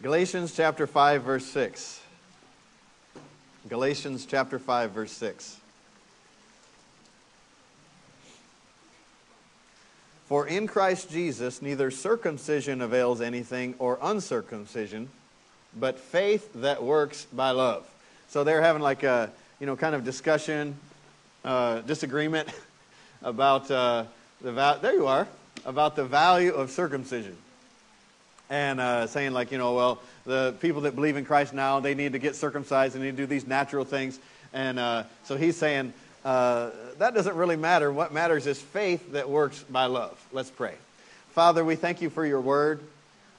Galatians 0.00 0.54
chapter 0.54 0.86
5, 0.86 1.22
verse 1.24 1.44
6. 1.46 2.00
Galatians 3.68 4.26
chapter 4.26 4.60
5, 4.60 4.92
verse 4.92 5.10
6. 5.10 5.58
For 10.26 10.46
in 10.46 10.68
Christ 10.68 11.10
Jesus 11.10 11.60
neither 11.60 11.90
circumcision 11.90 12.80
avails 12.80 13.20
anything 13.20 13.74
or 13.80 13.98
uncircumcision, 14.00 15.08
but 15.76 15.98
faith 15.98 16.48
that 16.54 16.80
works 16.80 17.24
by 17.32 17.50
love. 17.50 17.84
So 18.28 18.44
they're 18.44 18.62
having 18.62 18.82
like 18.82 19.02
a, 19.02 19.32
you 19.58 19.66
know, 19.66 19.74
kind 19.74 19.96
of 19.96 20.04
discussion, 20.04 20.76
uh, 21.44 21.80
disagreement 21.80 22.48
about 23.22 23.68
uh, 23.68 24.04
the 24.42 24.52
value, 24.52 24.80
there 24.80 24.94
you 24.94 25.08
are, 25.08 25.26
about 25.64 25.96
the 25.96 26.04
value 26.04 26.52
of 26.52 26.70
circumcision. 26.70 27.36
And 28.50 28.80
uh, 28.80 29.06
saying 29.06 29.32
like, 29.32 29.52
you 29.52 29.58
know, 29.58 29.74
well, 29.74 30.00
the 30.24 30.54
people 30.60 30.82
that 30.82 30.94
believe 30.94 31.16
in 31.16 31.24
Christ 31.24 31.52
now, 31.52 31.80
they 31.80 31.94
need 31.94 32.12
to 32.12 32.18
get 32.18 32.34
circumcised 32.34 32.94
and 32.94 33.04
need 33.04 33.12
to 33.12 33.16
do 33.16 33.26
these 33.26 33.46
natural 33.46 33.84
things. 33.84 34.18
And 34.52 34.78
uh, 34.78 35.04
so 35.24 35.36
he's 35.36 35.56
saying, 35.56 35.92
uh, 36.24 36.70
that 36.98 37.14
doesn't 37.14 37.36
really 37.36 37.56
matter. 37.56 37.92
What 37.92 38.12
matters 38.12 38.46
is 38.46 38.60
faith 38.60 39.12
that 39.12 39.28
works 39.28 39.62
by 39.70 39.86
love. 39.86 40.18
Let's 40.32 40.50
pray. 40.50 40.74
Father, 41.30 41.64
we 41.64 41.76
thank 41.76 42.02
you 42.02 42.10
for 42.10 42.26
your 42.26 42.40
word. 42.40 42.80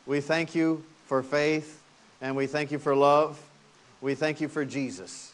We 0.05 0.21
thank 0.21 0.55
you 0.55 0.83
for 1.07 1.21
faith, 1.21 1.81
and 2.21 2.35
we 2.35 2.47
thank 2.47 2.71
you 2.71 2.79
for 2.79 2.95
love. 2.95 3.39
We 4.01 4.15
thank 4.15 4.41
you 4.41 4.47
for 4.47 4.63
Jesus. 4.63 5.33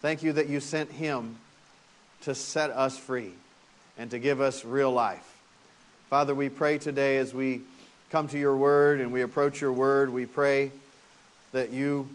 Thank 0.00 0.22
you 0.22 0.32
that 0.32 0.48
you 0.48 0.60
sent 0.60 0.90
him 0.90 1.36
to 2.22 2.34
set 2.34 2.70
us 2.70 2.96
free 2.96 3.32
and 3.98 4.10
to 4.10 4.18
give 4.18 4.40
us 4.40 4.64
real 4.64 4.90
life. 4.90 5.26
Father, 6.08 6.34
we 6.34 6.48
pray 6.48 6.78
today 6.78 7.18
as 7.18 7.34
we 7.34 7.60
come 8.10 8.28
to 8.28 8.38
your 8.38 8.56
word 8.56 9.00
and 9.00 9.12
we 9.12 9.22
approach 9.22 9.60
your 9.60 9.72
word, 9.72 10.12
we 10.12 10.26
pray 10.26 10.70
that 11.52 11.70
you 11.70 12.08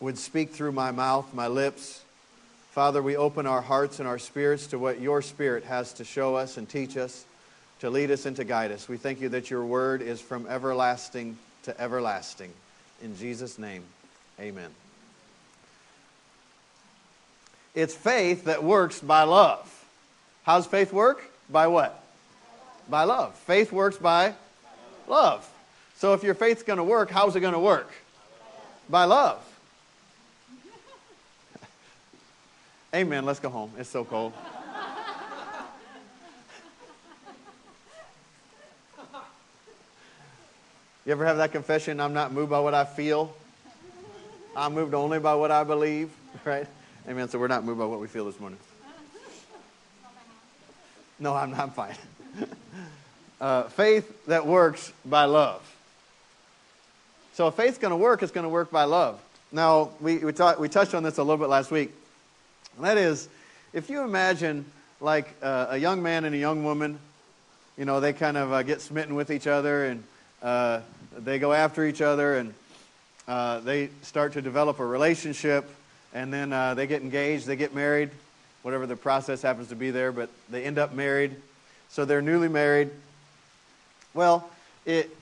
would 0.00 0.18
speak 0.18 0.50
through 0.50 0.72
my 0.72 0.90
mouth, 0.90 1.32
my 1.34 1.46
lips 1.46 2.02
Father, 2.78 3.02
we 3.02 3.16
open 3.16 3.44
our 3.44 3.60
hearts 3.60 3.98
and 3.98 4.06
our 4.06 4.20
spirits 4.20 4.68
to 4.68 4.78
what 4.78 5.00
your 5.00 5.20
Spirit 5.20 5.64
has 5.64 5.92
to 5.94 6.04
show 6.04 6.36
us 6.36 6.58
and 6.58 6.68
teach 6.68 6.96
us, 6.96 7.24
to 7.80 7.90
lead 7.90 8.08
us 8.12 8.24
and 8.24 8.36
to 8.36 8.44
guide 8.44 8.70
us. 8.70 8.88
We 8.88 8.96
thank 8.96 9.20
you 9.20 9.30
that 9.30 9.50
your 9.50 9.64
word 9.64 10.00
is 10.00 10.20
from 10.20 10.46
everlasting 10.46 11.36
to 11.64 11.80
everlasting. 11.80 12.52
In 13.02 13.16
Jesus' 13.16 13.58
name, 13.58 13.82
amen. 14.38 14.70
It's 17.74 17.96
faith 17.96 18.44
that 18.44 18.62
works 18.62 19.00
by 19.00 19.24
love. 19.24 19.84
How's 20.44 20.64
faith 20.64 20.92
work? 20.92 21.28
By 21.50 21.66
what? 21.66 22.00
By 22.88 23.02
love. 23.02 23.34
Faith 23.34 23.72
works 23.72 23.96
by 23.96 24.34
love. 25.08 25.48
So 25.96 26.14
if 26.14 26.22
your 26.22 26.34
faith's 26.34 26.62
going 26.62 26.76
to 26.76 26.84
work, 26.84 27.10
how's 27.10 27.34
it 27.34 27.40
going 27.40 27.54
to 27.54 27.58
work? 27.58 27.90
By 28.88 29.04
love. 29.04 29.42
Amen. 32.94 33.24
Let's 33.24 33.40
go 33.40 33.48
home. 33.48 33.72
It's 33.78 33.90
so 33.90 34.04
cold. 34.04 34.32
You 41.04 41.12
ever 41.12 41.24
have 41.24 41.38
that 41.38 41.52
confession? 41.52 42.00
I'm 42.00 42.12
not 42.12 42.34
moved 42.34 42.50
by 42.50 42.60
what 42.60 42.74
I 42.74 42.84
feel. 42.84 43.34
I'm 44.54 44.74
moved 44.74 44.92
only 44.92 45.18
by 45.18 45.34
what 45.34 45.50
I 45.50 45.64
believe. 45.64 46.10
Right? 46.44 46.66
Amen. 47.08 47.30
So 47.30 47.38
we're 47.38 47.48
not 47.48 47.64
moved 47.64 47.78
by 47.78 47.86
what 47.86 47.98
we 47.98 48.06
feel 48.06 48.26
this 48.26 48.38
morning. 48.38 48.58
No, 51.18 51.34
I'm 51.34 51.50
not 51.50 51.74
fine. 51.74 51.96
Uh, 53.40 53.64
faith 53.64 54.26
that 54.26 54.46
works 54.46 54.92
by 55.04 55.24
love. 55.24 55.62
So 57.34 57.46
if 57.48 57.54
faith's 57.54 57.78
going 57.78 57.92
to 57.92 57.96
work, 57.96 58.22
it's 58.22 58.32
going 58.32 58.44
to 58.44 58.50
work 58.50 58.70
by 58.70 58.84
love. 58.84 59.20
Now, 59.52 59.90
we, 60.00 60.18
we, 60.18 60.32
we 60.58 60.68
touched 60.68 60.94
on 60.94 61.02
this 61.02 61.18
a 61.18 61.22
little 61.22 61.36
bit 61.36 61.48
last 61.48 61.70
week. 61.70 61.92
And 62.76 62.84
that 62.84 62.98
is, 62.98 63.28
if 63.72 63.88
you 63.90 64.02
imagine 64.02 64.64
like 65.00 65.32
uh, 65.42 65.68
a 65.70 65.78
young 65.78 66.02
man 66.02 66.24
and 66.24 66.34
a 66.34 66.38
young 66.38 66.64
woman, 66.64 66.98
you 67.76 67.84
know, 67.84 68.00
they 68.00 68.12
kind 68.12 68.36
of 68.36 68.52
uh, 68.52 68.62
get 68.62 68.80
smitten 68.80 69.14
with 69.14 69.30
each 69.30 69.46
other 69.46 69.86
and 69.86 70.02
uh, 70.42 70.80
they 71.16 71.38
go 71.38 71.52
after 71.52 71.84
each 71.84 72.00
other 72.00 72.36
and 72.38 72.52
uh, 73.28 73.60
they 73.60 73.90
start 74.02 74.32
to 74.32 74.42
develop 74.42 74.80
a 74.80 74.86
relationship 74.86 75.68
and 76.12 76.32
then 76.32 76.52
uh, 76.52 76.74
they 76.74 76.86
get 76.86 77.02
engaged, 77.02 77.46
they 77.46 77.56
get 77.56 77.74
married, 77.74 78.10
whatever 78.62 78.86
the 78.86 78.96
process 78.96 79.42
happens 79.42 79.68
to 79.68 79.76
be 79.76 79.90
there, 79.90 80.10
but 80.10 80.30
they 80.50 80.64
end 80.64 80.78
up 80.78 80.92
married. 80.92 81.36
So 81.88 82.04
they're 82.04 82.22
newly 82.22 82.48
married. 82.48 82.90
Well, 84.14 84.48
it, 84.84 85.14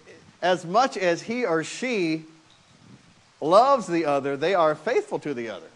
as 0.43 0.65
much 0.65 0.97
as 0.97 1.23
he 1.23 1.45
or 1.45 1.65
she 1.65 2.25
loves 3.41 3.87
the 3.87 4.05
other, 4.07 4.37
they 4.37 4.55
are 4.55 4.75
faithful 4.75 5.19
to 5.21 5.35
the 5.35 5.51
other. 5.51 5.67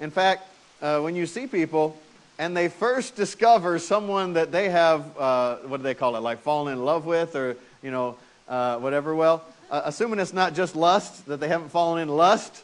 In 0.00 0.10
fact, 0.10 0.48
uh, 0.82 1.00
when 1.00 1.16
you 1.16 1.26
see 1.26 1.46
people 1.46 1.96
and 2.38 2.56
they 2.56 2.68
first 2.68 3.16
discover 3.16 3.78
someone 3.78 4.34
that 4.34 4.52
they 4.52 4.68
have, 4.68 5.16
uh, 5.18 5.56
what 5.56 5.78
do 5.78 5.82
they 5.82 5.94
call 5.94 6.16
it, 6.16 6.20
like 6.20 6.40
fallen 6.40 6.72
in 6.72 6.84
love 6.84 7.06
with 7.06 7.34
or, 7.34 7.56
you 7.82 7.90
know, 7.90 8.16
uh, 8.48 8.76
whatever, 8.76 9.14
well, 9.14 9.42
uh, 9.70 9.82
assuming 9.84 10.18
it's 10.18 10.34
not 10.34 10.54
just 10.54 10.76
lust, 10.76 11.26
that 11.26 11.40
they 11.40 11.48
haven't 11.48 11.70
fallen 11.70 12.02
in 12.02 12.08
lust, 12.08 12.62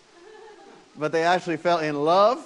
but 0.96 1.10
they 1.10 1.24
actually 1.24 1.56
fell 1.56 1.78
in 1.78 2.04
love. 2.04 2.44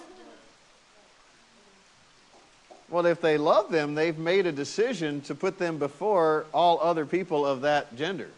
Well, 2.88 3.06
if 3.06 3.20
they 3.20 3.36
love 3.36 3.72
them, 3.72 3.94
they've 3.94 4.16
made 4.16 4.46
a 4.46 4.52
decision 4.52 5.20
to 5.22 5.34
put 5.34 5.58
them 5.58 5.78
before 5.78 6.46
all 6.54 6.80
other 6.80 7.04
people 7.04 7.44
of 7.44 7.62
that 7.62 7.96
gender. 7.96 8.28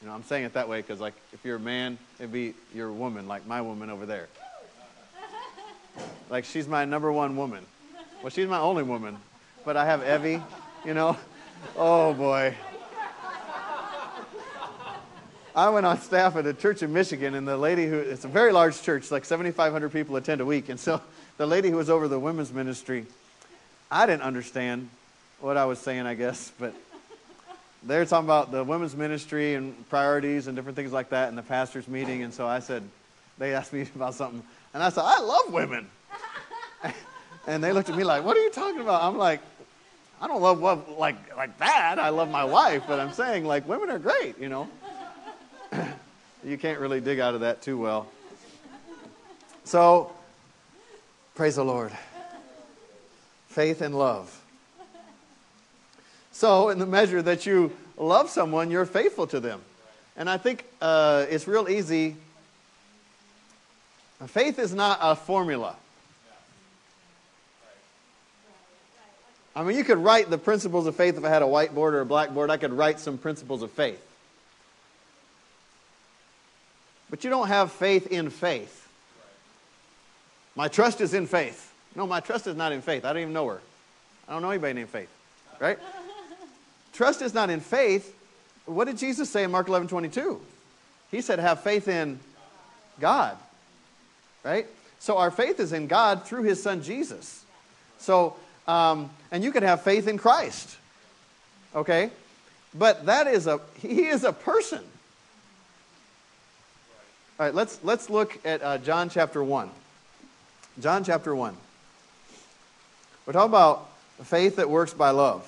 You 0.00 0.08
know, 0.08 0.14
I'm 0.14 0.22
saying 0.22 0.44
it 0.44 0.54
that 0.54 0.68
way 0.68 0.80
because, 0.80 1.00
like, 1.00 1.14
if 1.32 1.44
you're 1.44 1.56
a 1.56 1.60
man, 1.60 1.98
it'd 2.18 2.32
be 2.32 2.54
your 2.74 2.90
woman, 2.90 3.28
like 3.28 3.46
my 3.46 3.60
woman 3.60 3.90
over 3.90 4.06
there. 4.06 4.28
Like, 6.30 6.44
she's 6.44 6.68
my 6.68 6.84
number 6.84 7.12
one 7.12 7.36
woman. 7.36 7.66
Well, 8.22 8.30
she's 8.30 8.48
my 8.48 8.60
only 8.60 8.82
woman. 8.82 9.18
But 9.64 9.76
I 9.76 9.84
have 9.84 10.02
Evie, 10.02 10.42
you 10.84 10.94
know. 10.94 11.16
Oh, 11.76 12.14
boy. 12.14 12.54
I 15.54 15.68
went 15.70 15.84
on 15.84 16.00
staff 16.00 16.36
at 16.36 16.46
a 16.46 16.54
church 16.54 16.82
in 16.84 16.92
Michigan, 16.92 17.34
and 17.34 17.46
the 17.46 17.56
lady 17.56 17.86
who, 17.86 17.98
it's 17.98 18.24
a 18.24 18.28
very 18.28 18.52
large 18.52 18.80
church, 18.80 19.10
like 19.10 19.24
7,500 19.24 19.92
people 19.92 20.14
attend 20.16 20.40
a 20.40 20.46
week. 20.46 20.68
And 20.68 20.78
so 20.78 21.02
the 21.38 21.46
lady 21.46 21.70
who 21.70 21.76
was 21.76 21.88
over 21.88 22.08
the 22.08 22.18
women's 22.18 22.52
ministry, 22.52 23.06
I 23.90 24.06
didn't 24.06 24.22
understand 24.22 24.90
what 25.40 25.56
I 25.56 25.64
was 25.64 25.78
saying, 25.78 26.04
I 26.04 26.14
guess, 26.14 26.52
but 26.58 26.74
they're 27.84 28.04
talking 28.04 28.26
about 28.26 28.50
the 28.50 28.64
women's 28.64 28.96
ministry 28.96 29.54
and 29.54 29.88
priorities 29.88 30.48
and 30.48 30.56
different 30.56 30.76
things 30.76 30.92
like 30.92 31.10
that 31.10 31.28
in 31.28 31.36
the 31.36 31.42
pastor's 31.42 31.88
meeting. 31.88 32.24
And 32.24 32.34
so 32.34 32.46
I 32.46 32.58
said, 32.58 32.82
they 33.38 33.54
asked 33.54 33.72
me 33.72 33.82
about 33.94 34.14
something. 34.14 34.42
And 34.74 34.82
I 34.82 34.90
said, 34.90 35.04
I 35.04 35.20
love 35.20 35.52
women. 35.52 35.86
and 37.46 37.62
they 37.62 37.72
looked 37.72 37.88
at 37.88 37.96
me 37.96 38.04
like, 38.04 38.24
what 38.24 38.36
are 38.36 38.42
you 38.42 38.50
talking 38.50 38.80
about? 38.80 39.02
I'm 39.02 39.16
like, 39.16 39.40
I 40.20 40.26
don't 40.26 40.42
love 40.42 40.58
love 40.58 40.88
like, 40.98 41.36
like 41.36 41.56
that. 41.58 42.00
I 42.00 42.08
love 42.08 42.28
my 42.28 42.44
wife. 42.44 42.82
But 42.88 42.98
I'm 42.98 43.12
saying, 43.12 43.44
like, 43.44 43.68
women 43.68 43.88
are 43.88 44.00
great, 44.00 44.36
you 44.40 44.48
know. 44.48 44.68
you 46.44 46.58
can't 46.58 46.80
really 46.80 47.00
dig 47.00 47.20
out 47.20 47.34
of 47.34 47.42
that 47.42 47.62
too 47.62 47.78
well. 47.78 48.08
So, 49.62 50.12
praise 51.38 51.54
the 51.54 51.64
Lord. 51.64 51.92
Faith 53.46 53.80
and 53.80 53.96
love. 53.96 54.42
So, 56.32 56.70
in 56.70 56.80
the 56.80 56.86
measure 56.86 57.22
that 57.22 57.46
you 57.46 57.70
love 57.96 58.28
someone, 58.28 58.72
you're 58.72 58.84
faithful 58.84 59.28
to 59.28 59.38
them. 59.38 59.60
And 60.16 60.28
I 60.28 60.36
think 60.36 60.64
uh, 60.82 61.26
it's 61.30 61.46
real 61.46 61.68
easy. 61.68 62.16
Faith 64.26 64.58
is 64.58 64.74
not 64.74 64.98
a 65.00 65.14
formula. 65.14 65.76
I 69.54 69.62
mean, 69.62 69.76
you 69.76 69.84
could 69.84 69.98
write 69.98 70.30
the 70.30 70.38
principles 70.38 70.88
of 70.88 70.96
faith 70.96 71.16
if 71.16 71.24
I 71.24 71.28
had 71.28 71.42
a 71.42 71.46
whiteboard 71.46 71.92
or 71.92 72.00
a 72.00 72.06
blackboard. 72.06 72.50
I 72.50 72.56
could 72.56 72.72
write 72.72 72.98
some 72.98 73.16
principles 73.16 73.62
of 73.62 73.70
faith. 73.70 74.04
But 77.08 77.22
you 77.22 77.30
don't 77.30 77.46
have 77.46 77.70
faith 77.70 78.08
in 78.08 78.28
faith. 78.30 78.87
My 80.58 80.66
trust 80.66 81.00
is 81.00 81.14
in 81.14 81.28
faith. 81.28 81.72
No, 81.94 82.04
my 82.04 82.18
trust 82.18 82.48
is 82.48 82.56
not 82.56 82.72
in 82.72 82.82
faith. 82.82 83.04
I 83.04 83.12
don't 83.12 83.22
even 83.22 83.32
know 83.32 83.46
her. 83.46 83.60
I 84.28 84.32
don't 84.32 84.42
know 84.42 84.50
anybody 84.50 84.72
named 84.72 84.88
Faith. 84.88 85.08
Right? 85.60 85.78
Trust 86.92 87.22
is 87.22 87.32
not 87.32 87.48
in 87.48 87.60
faith. 87.60 88.12
What 88.66 88.86
did 88.86 88.98
Jesus 88.98 89.30
say 89.30 89.44
in 89.44 89.52
Mark 89.52 89.68
11 89.68 89.86
22? 89.86 90.40
He 91.12 91.20
said, 91.20 91.38
have 91.38 91.62
faith 91.62 91.86
in 91.86 92.18
God. 92.98 93.36
Right? 94.42 94.66
So 94.98 95.18
our 95.18 95.30
faith 95.30 95.60
is 95.60 95.72
in 95.72 95.86
God 95.86 96.24
through 96.24 96.42
his 96.42 96.60
son 96.60 96.82
Jesus. 96.82 97.44
So, 97.98 98.34
um, 98.66 99.10
and 99.30 99.44
you 99.44 99.52
can 99.52 99.62
have 99.62 99.82
faith 99.82 100.08
in 100.08 100.18
Christ. 100.18 100.76
Okay? 101.72 102.10
But 102.74 103.06
that 103.06 103.28
is 103.28 103.46
a, 103.46 103.60
he 103.80 104.06
is 104.06 104.24
a 104.24 104.32
person. 104.32 104.82
All 107.38 107.46
right, 107.46 107.54
let's, 107.54 107.78
let's 107.84 108.10
look 108.10 108.36
at 108.44 108.60
uh, 108.60 108.78
John 108.78 109.08
chapter 109.08 109.44
1. 109.44 109.70
John 110.80 111.02
chapter 111.02 111.34
1. 111.34 111.56
We're 113.26 113.32
talking 113.32 113.48
about 113.48 113.88
faith 114.22 114.56
that 114.56 114.70
works 114.70 114.94
by 114.94 115.10
love 115.10 115.44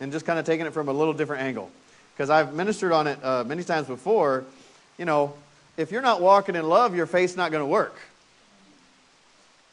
and 0.00 0.10
just 0.10 0.26
kind 0.26 0.40
of 0.40 0.44
taking 0.44 0.66
it 0.66 0.72
from 0.72 0.88
a 0.88 0.92
little 0.92 1.14
different 1.14 1.42
angle. 1.42 1.70
because 2.14 2.30
I've 2.30 2.52
ministered 2.52 2.90
on 2.90 3.06
it 3.06 3.24
uh, 3.24 3.44
many 3.44 3.62
times 3.62 3.86
before. 3.86 4.44
You 4.98 5.04
know, 5.04 5.34
if 5.76 5.92
you're 5.92 6.02
not 6.02 6.20
walking 6.20 6.56
in 6.56 6.68
love, 6.68 6.96
your 6.96 7.06
faith's 7.06 7.36
not 7.36 7.52
going 7.52 7.62
to 7.62 7.66
work. 7.66 7.94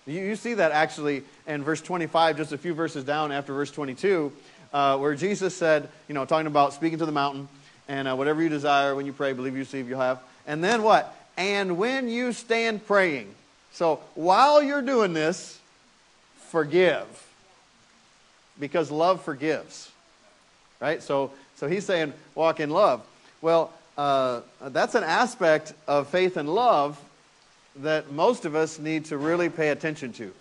You, 0.05 0.21
you, 0.21 0.35
see 0.35 0.53
that 0.53 0.71
actually 0.71 1.23
in 1.47 1.63
verse 1.63 1.81
25, 1.81 2.37
just 2.37 2.51
a 2.51 2.57
few 2.57 2.75
verses 2.75 3.03
down 3.03 3.31
after 3.31 3.51
verse 3.51 3.71
22, 3.71 4.31
uh, 4.73 4.97
where 4.99 5.15
Jesus 5.15 5.55
said, 5.55 5.89
you 6.07 6.13
know, 6.13 6.25
talking 6.25 6.47
about 6.47 6.73
speaking 6.73 6.99
to 6.99 7.05
the 7.07 7.11
mountain, 7.11 7.47
and 7.87 8.07
uh, 8.07 8.15
whatever 8.15 8.43
you 8.43 8.49
desire 8.49 8.95
when 8.95 9.07
you 9.07 9.13
pray, 9.13 9.33
believe 9.33 9.53
you 9.53 9.59
receive, 9.59 9.89
you'll 9.89 9.99
have. 9.99 10.21
And 10.45 10.63
then 10.63 10.83
what? 10.83 11.15
And 11.35 11.77
when 11.79 12.09
you 12.09 12.31
stand 12.31 12.85
praying. 12.85 13.33
So 13.73 13.99
while 14.15 14.61
you're 14.63 14.81
doing 14.81 15.13
this, 15.13 15.59
forgive. 16.49 17.05
Because 18.59 18.91
love 18.91 19.21
forgives. 19.23 19.91
Right? 20.79 21.01
So, 21.01 21.31
so 21.55 21.67
he's 21.67 21.85
saying, 21.85 22.13
walk 22.35 22.59
in 22.59 22.69
love. 22.69 23.01
Well, 23.41 23.73
uh, 23.97 24.41
that's 24.61 24.95
an 24.95 25.03
aspect 25.03 25.73
of 25.87 26.07
faith 26.07 26.37
and 26.37 26.53
love 26.53 26.99
that 27.77 28.11
most 28.11 28.45
of 28.45 28.55
us 28.55 28.77
need 28.77 29.05
to 29.05 29.17
really 29.17 29.49
pay 29.49 29.69
attention 29.69 30.13
to 30.13 30.31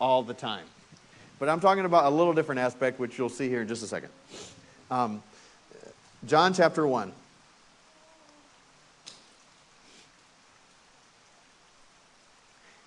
all 0.00 0.22
the 0.22 0.34
time. 0.34 0.64
But 1.38 1.48
I'm 1.48 1.60
talking 1.60 1.84
about 1.84 2.04
a 2.04 2.10
little 2.10 2.32
different 2.32 2.60
aspect, 2.60 2.98
which 2.98 3.16
you'll 3.16 3.28
see 3.28 3.48
here 3.48 3.62
in 3.62 3.68
just 3.68 3.82
a 3.82 3.86
second. 3.86 4.10
Um, 4.90 5.22
John 6.26 6.52
chapter 6.52 6.86
1. 6.86 7.12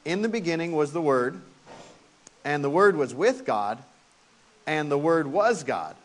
In 0.05 0.21
the 0.21 0.29
beginning 0.29 0.73
was 0.73 0.91
the 0.91 1.01
Word, 1.01 1.39
and 2.43 2.63
the 2.63 2.69
Word 2.69 2.95
was 2.95 3.13
with 3.13 3.45
God, 3.45 3.77
and 4.67 4.91
the 4.91 4.97
Word 4.97 5.27
was 5.27 5.63
God. 5.63 5.95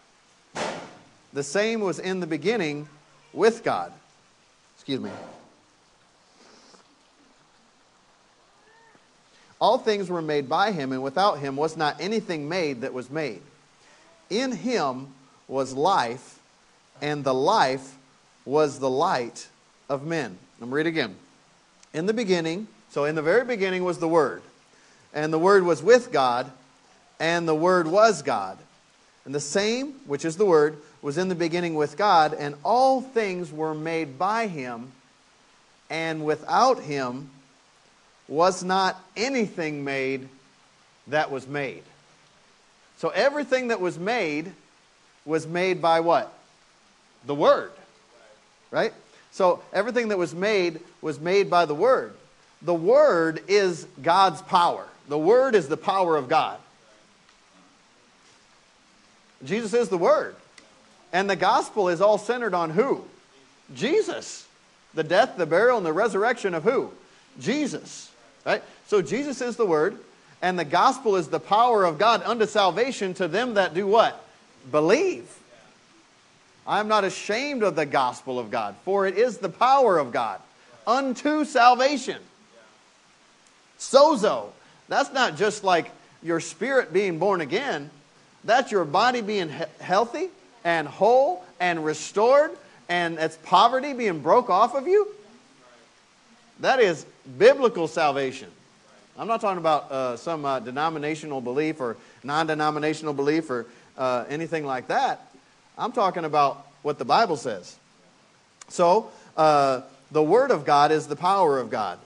The 1.33 1.43
same 1.43 1.81
was 1.81 1.99
in 1.99 2.21
the 2.21 2.27
beginning 2.27 2.89
with 3.33 3.65
God. 3.65 3.93
Excuse 4.77 5.01
me. 5.01 5.11
All 9.61 9.79
things 9.79 10.09
were 10.09 10.23
made 10.23 10.49
by 10.49 10.71
him, 10.71 10.93
and 10.93 11.03
without 11.03 11.41
him 11.41 11.57
was 11.57 11.77
not 11.77 11.97
anything 12.01 12.49
made 12.49 12.83
that 12.83 12.95
was 12.95 13.11
made. 13.11 13.43
In 14.31 14.53
him 14.53 15.09
was 15.49 15.73
life, 15.73 16.39
and 17.03 17.25
the 17.25 17.35
life 17.35 17.97
was 18.45 18.79
the 18.79 18.91
light 18.91 19.49
of 19.89 20.07
men. 20.07 20.39
Let 20.61 20.69
me 20.69 20.75
read 20.75 20.87
again. 20.87 21.17
In 21.93 22.07
the 22.07 22.13
beginning, 22.13 22.69
so 22.91 23.05
in 23.05 23.15
the 23.15 23.23
very 23.23 23.45
beginning 23.45 23.85
was 23.85 23.99
the 23.99 24.09
Word, 24.09 24.43
and 25.13 25.33
the 25.33 25.39
Word 25.39 25.65
was 25.65 25.83
with 25.83 26.13
God, 26.13 26.51
and 27.21 27.47
the 27.47 27.55
Word 27.55 27.87
was 27.87 28.23
God. 28.23 28.59
And 29.25 29.35
the 29.35 29.41
same, 29.41 29.93
which 30.07 30.25
is 30.25 30.37
the 30.37 30.47
Word, 30.47 30.79
was 31.03 31.19
in 31.19 31.29
the 31.29 31.35
beginning 31.35 31.75
with 31.75 31.97
God, 31.97 32.35
and 32.35 32.55
all 32.65 33.01
things 33.01 33.53
were 33.53 33.75
made 33.75 34.19
by 34.19 34.47
him, 34.47 34.93
and 35.91 36.25
without 36.25 36.81
him 36.81 37.31
was 38.27 38.63
not 38.63 39.01
anything 39.17 39.85
made 39.85 40.29
that 41.09 41.31
was 41.31 41.47
made. 41.47 41.83
So 42.99 43.11
everything 43.11 43.69
that 43.69 43.81
was 43.81 43.99
made 43.99 44.53
was 45.25 45.47
made 45.47 45.81
by 45.81 46.01
what? 46.01 46.33
The 47.27 47.35
Word. 47.35 47.71
Right? 48.71 48.93
So 49.31 49.63
everything 49.73 50.09
that 50.09 50.19
was 50.19 50.35
made 50.35 50.81
was 51.01 51.21
made 51.21 51.49
by 51.49 51.65
the 51.65 51.75
Word. 51.75 52.15
The 52.63 52.75
Word 52.75 53.43
is 53.49 53.87
God's 54.03 54.43
power. 54.43 54.87
The 55.09 55.19
Word 55.19 55.55
is 55.55 55.69
the 55.69 55.77
power 55.77 56.17
of 56.17 56.29
God. 56.29 56.59
Jesus 59.45 59.73
is 59.75 59.89
the 59.89 59.99
Word. 59.99 60.35
And 61.13 61.31
the 61.31 61.37
gospel 61.37 61.89
is 61.89 62.01
all 62.01 62.19
centered 62.19 62.55
on 62.55 62.71
who? 62.71 63.05
Jesus. 63.75 64.47
The 64.95 65.05
death, 65.05 65.37
the 65.37 65.47
burial, 65.47 65.77
and 65.77 65.87
the 65.87 65.93
resurrection 65.93 66.55
of 66.55 66.65
who? 66.65 66.91
Jesus. 67.41 68.11
Right? 68.45 68.63
So 68.87 69.03
Jesus 69.03 69.41
is 69.41 69.57
the 69.57 69.67
Word, 69.67 69.99
and 70.43 70.59
the 70.59 70.65
gospel 70.65 71.17
is 71.17 71.29
the 71.29 71.41
power 71.41 71.85
of 71.85 71.99
God 71.99 72.23
unto 72.25 72.47
salvation 72.47 73.15
to 73.15 73.29
them 73.29 73.55
that 73.55 73.75
do 73.75 73.87
what? 73.87 74.25
Believe. 74.71 75.35
I 76.67 76.81
am 76.81 76.89
not 76.89 77.05
ashamed 77.05 77.63
of 77.63 77.77
the 77.77 77.87
gospel 77.87 78.39
of 78.39 78.51
God, 78.51 78.75
for 78.85 79.07
it 79.07 79.17
is 79.17 79.39
the 79.39 79.49
power 79.49 79.99
of 79.99 80.13
God 80.13 80.41
unto 80.87 81.45
salvation. 81.45 82.19
Sozo. 83.79 84.47
That's 84.89 85.13
not 85.13 85.37
just 85.37 85.65
like 85.65 85.91
your 86.23 86.41
spirit 86.41 86.93
being 86.93 87.19
born 87.19 87.41
again. 87.41 87.91
That's 88.45 88.73
your 88.73 88.85
body 88.85 89.21
being 89.21 89.49
he- 89.51 89.65
healthy 89.81 90.29
and 90.65 90.89
whole 90.89 91.45
and 91.61 91.85
restored 91.85 92.51
and 92.89 93.19
it's 93.19 93.37
poverty 93.37 93.93
being 93.93 94.21
broke 94.21 94.49
off 94.49 94.75
of 94.75 94.87
you. 94.87 95.09
That 96.61 96.81
is 96.81 97.05
biblical 97.39 97.87
salvation. 97.87 98.49
I'm 99.17 99.29
not 99.29 99.41
talking 99.41 99.59
about 99.59 99.91
uh, 99.91 100.17
some 100.17 100.45
uh, 100.45 100.61
denominational 100.61 101.41
belief 101.41 101.81
or 101.81 101.97
non 102.25 102.47
denominational 102.47 103.13
belief 103.13 103.51
or 103.51 103.67
uh, 103.97 104.25
anything 104.29 104.65
like 104.65 104.89
that. 104.89 105.33
I'm 105.77 105.93
talking 105.93 106.25
about 106.25 106.67
what 106.83 106.99
the 106.99 107.05
Bible 107.05 107.37
says. 107.37 107.77
So, 108.69 109.11
uh, 109.37 109.83
the 110.11 110.23
Word 110.23 110.51
of 110.51 110.65
God 110.65 110.91
is 110.91 111.07
the 111.07 111.17
power 111.17 111.59
of 111.59 111.71
God. 111.71 111.99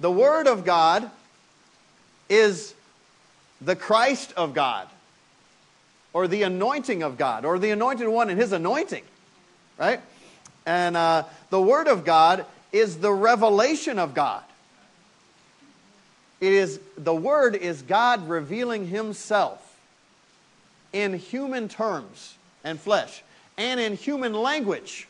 The 0.00 0.10
Word 0.10 0.46
of 0.46 0.64
God 0.64 1.10
is 2.28 2.74
the 3.60 3.76
Christ 3.76 4.32
of 4.36 4.54
God, 4.54 4.88
or 6.12 6.26
the 6.26 6.42
anointing 6.42 7.02
of 7.02 7.18
God, 7.18 7.44
or 7.44 7.58
the 7.58 7.70
anointed 7.70 8.08
one 8.08 8.30
and 8.30 8.40
his 8.40 8.52
anointing, 8.52 9.04
right? 9.78 10.00
And 10.66 10.96
uh, 10.96 11.24
the 11.50 11.60
Word 11.60 11.86
of 11.86 12.04
God 12.04 12.46
is 12.72 12.98
the 12.98 13.12
revelation 13.12 13.98
of 13.98 14.14
God. 14.14 14.42
It 16.40 16.52
is 16.54 16.80
the 16.96 17.14
word 17.14 17.54
is 17.54 17.82
God 17.82 18.28
revealing 18.28 18.86
himself 18.86 19.78
in 20.92 21.12
human 21.14 21.68
terms 21.68 22.36
and 22.64 22.80
flesh 22.80 23.22
and 23.58 23.78
in 23.78 23.94
human 23.94 24.32
language. 24.32 25.06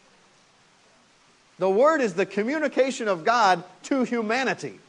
The 1.60 1.70
word 1.70 2.00
is 2.00 2.14
the 2.14 2.24
communication 2.24 3.06
of 3.06 3.22
God 3.22 3.62
to 3.84 4.02
humanity. 4.02 4.80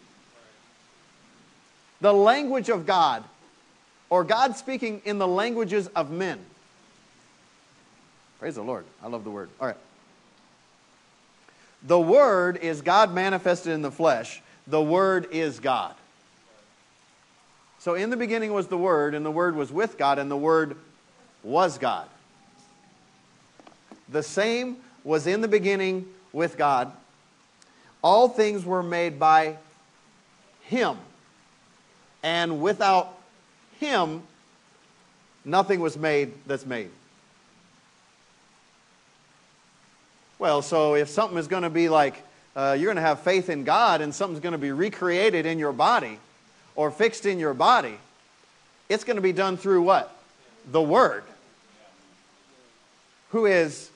The 1.99 2.13
language 2.13 2.69
of 2.69 2.85
God 2.85 3.25
or 4.09 4.23
God 4.23 4.55
speaking 4.55 5.01
in 5.03 5.19
the 5.19 5.27
languages 5.27 5.87
of 5.95 6.11
men. 6.11 6.39
Praise 8.39 8.55
the 8.55 8.63
Lord. 8.63 8.85
I 9.03 9.07
love 9.07 9.25
the 9.25 9.29
word. 9.29 9.49
All 9.59 9.67
right. 9.67 9.75
The 11.83 11.99
Word 11.99 12.57
is 12.57 12.81
God 12.81 13.13
manifested 13.13 13.73
in 13.73 13.81
the 13.81 13.91
flesh. 13.91 14.41
The 14.67 14.81
Word 14.81 15.27
is 15.31 15.59
God. 15.59 15.95
So 17.79 17.95
in 17.95 18.11
the 18.11 18.17
beginning 18.17 18.53
was 18.53 18.67
the 18.67 18.77
Word, 18.77 19.15
and 19.15 19.25
the 19.25 19.31
Word 19.31 19.55
was 19.55 19.71
with 19.71 19.97
God, 19.97 20.19
and 20.19 20.29
the 20.29 20.37
Word 20.37 20.77
was 21.43 21.77
God. 21.77 22.07
The 24.09 24.23
same 24.23 24.77
was 25.03 25.25
in 25.27 25.41
the 25.41 25.47
beginning 25.47 26.05
with 26.33 26.57
God. 26.57 26.91
All 28.03 28.27
things 28.27 28.65
were 28.65 28.83
made 28.83 29.19
by 29.19 29.57
Him. 30.63 30.97
And 32.23 32.61
without 32.61 33.17
Him, 33.79 34.23
nothing 35.45 35.79
was 35.79 35.97
made 35.97 36.33
that's 36.47 36.65
made. 36.65 36.89
Well, 40.39 40.61
so 40.63 40.95
if 40.95 41.09
something 41.09 41.37
is 41.37 41.47
going 41.47 41.63
to 41.63 41.69
be 41.69 41.87
like, 41.87 42.15
uh, 42.55 42.75
you're 42.77 42.87
going 42.87 42.95
to 42.95 43.01
have 43.01 43.21
faith 43.21 43.49
in 43.49 43.63
God 43.63 44.01
and 44.01 44.13
something's 44.13 44.41
going 44.41 44.53
to 44.53 44.57
be 44.57 44.71
recreated 44.71 45.45
in 45.45 45.59
your 45.59 45.71
body 45.71 46.17
or 46.75 46.89
fixed 46.89 47.25
in 47.25 47.37
your 47.39 47.53
body, 47.53 47.97
it's 48.89 49.03
going 49.03 49.15
to 49.15 49.21
be 49.21 49.33
done 49.33 49.55
through 49.55 49.83
what? 49.83 50.13
The 50.71 50.81
Word. 50.81 51.23
Who 53.29 53.45
is 53.45 53.89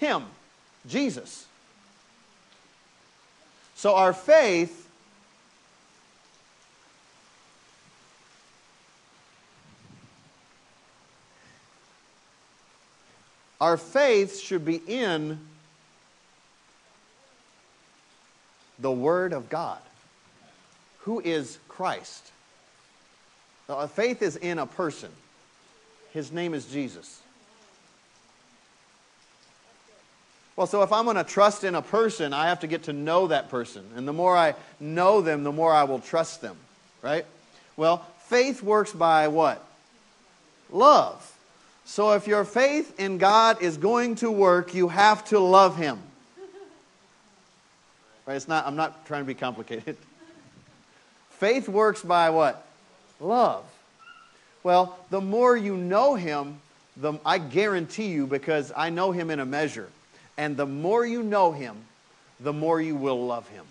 Him, 0.00 0.24
Jesus. 0.86 1.46
So 3.78 3.94
our 3.94 4.12
faith 4.12 4.88
our 13.60 13.76
faith 13.76 14.40
should 14.40 14.64
be 14.64 14.82
in 14.84 15.38
the 18.80 18.90
Word 18.90 19.32
of 19.32 19.48
God. 19.48 19.78
Who 21.02 21.20
is 21.20 21.58
Christ? 21.68 22.32
Uh, 23.68 23.86
faith 23.86 24.22
is 24.22 24.34
in 24.34 24.58
a 24.58 24.66
person. 24.66 25.12
His 26.12 26.32
name 26.32 26.52
is 26.52 26.66
Jesus. 26.66 27.20
Well, 30.58 30.66
so 30.66 30.82
if 30.82 30.90
I'm 30.90 31.04
going 31.04 31.16
to 31.16 31.22
trust 31.22 31.62
in 31.62 31.76
a 31.76 31.82
person, 31.82 32.32
I 32.32 32.48
have 32.48 32.58
to 32.60 32.66
get 32.66 32.82
to 32.84 32.92
know 32.92 33.28
that 33.28 33.48
person. 33.48 33.84
And 33.94 34.08
the 34.08 34.12
more 34.12 34.36
I 34.36 34.56
know 34.80 35.20
them, 35.20 35.44
the 35.44 35.52
more 35.52 35.72
I 35.72 35.84
will 35.84 36.00
trust 36.00 36.40
them, 36.40 36.56
right? 37.00 37.24
Well, 37.76 38.04
faith 38.24 38.60
works 38.60 38.92
by 38.92 39.28
what? 39.28 39.64
Love. 40.72 41.32
So 41.84 42.10
if 42.14 42.26
your 42.26 42.44
faith 42.44 42.98
in 42.98 43.18
God 43.18 43.62
is 43.62 43.76
going 43.76 44.16
to 44.16 44.32
work, 44.32 44.74
you 44.74 44.88
have 44.88 45.24
to 45.26 45.38
love 45.38 45.76
Him. 45.76 46.00
Right? 48.26 48.34
It's 48.34 48.48
not, 48.48 48.66
I'm 48.66 48.74
not 48.74 49.06
trying 49.06 49.22
to 49.22 49.28
be 49.28 49.34
complicated. 49.34 49.96
Faith 51.30 51.68
works 51.68 52.02
by 52.02 52.30
what? 52.30 52.66
Love. 53.20 53.64
Well, 54.64 54.98
the 55.10 55.20
more 55.20 55.56
you 55.56 55.76
know 55.76 56.16
Him, 56.16 56.60
the, 56.96 57.12
I 57.24 57.38
guarantee 57.38 58.08
you, 58.08 58.26
because 58.26 58.72
I 58.76 58.90
know 58.90 59.12
Him 59.12 59.30
in 59.30 59.38
a 59.38 59.46
measure, 59.46 59.88
and 60.38 60.56
the 60.56 60.64
more 60.64 61.04
you 61.04 61.22
know 61.22 61.52
Him, 61.52 61.76
the 62.40 62.52
more 62.52 62.80
you 62.80 62.94
will 62.94 63.26
love 63.26 63.46
Him. 63.48 63.66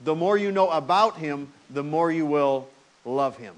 The 0.00 0.14
more 0.14 0.36
you 0.36 0.50
know 0.50 0.70
about 0.70 1.18
Him, 1.18 1.52
the 1.70 1.84
more 1.84 2.10
you 2.10 2.26
will 2.26 2.66
love 3.04 3.36
Him. 3.36 3.54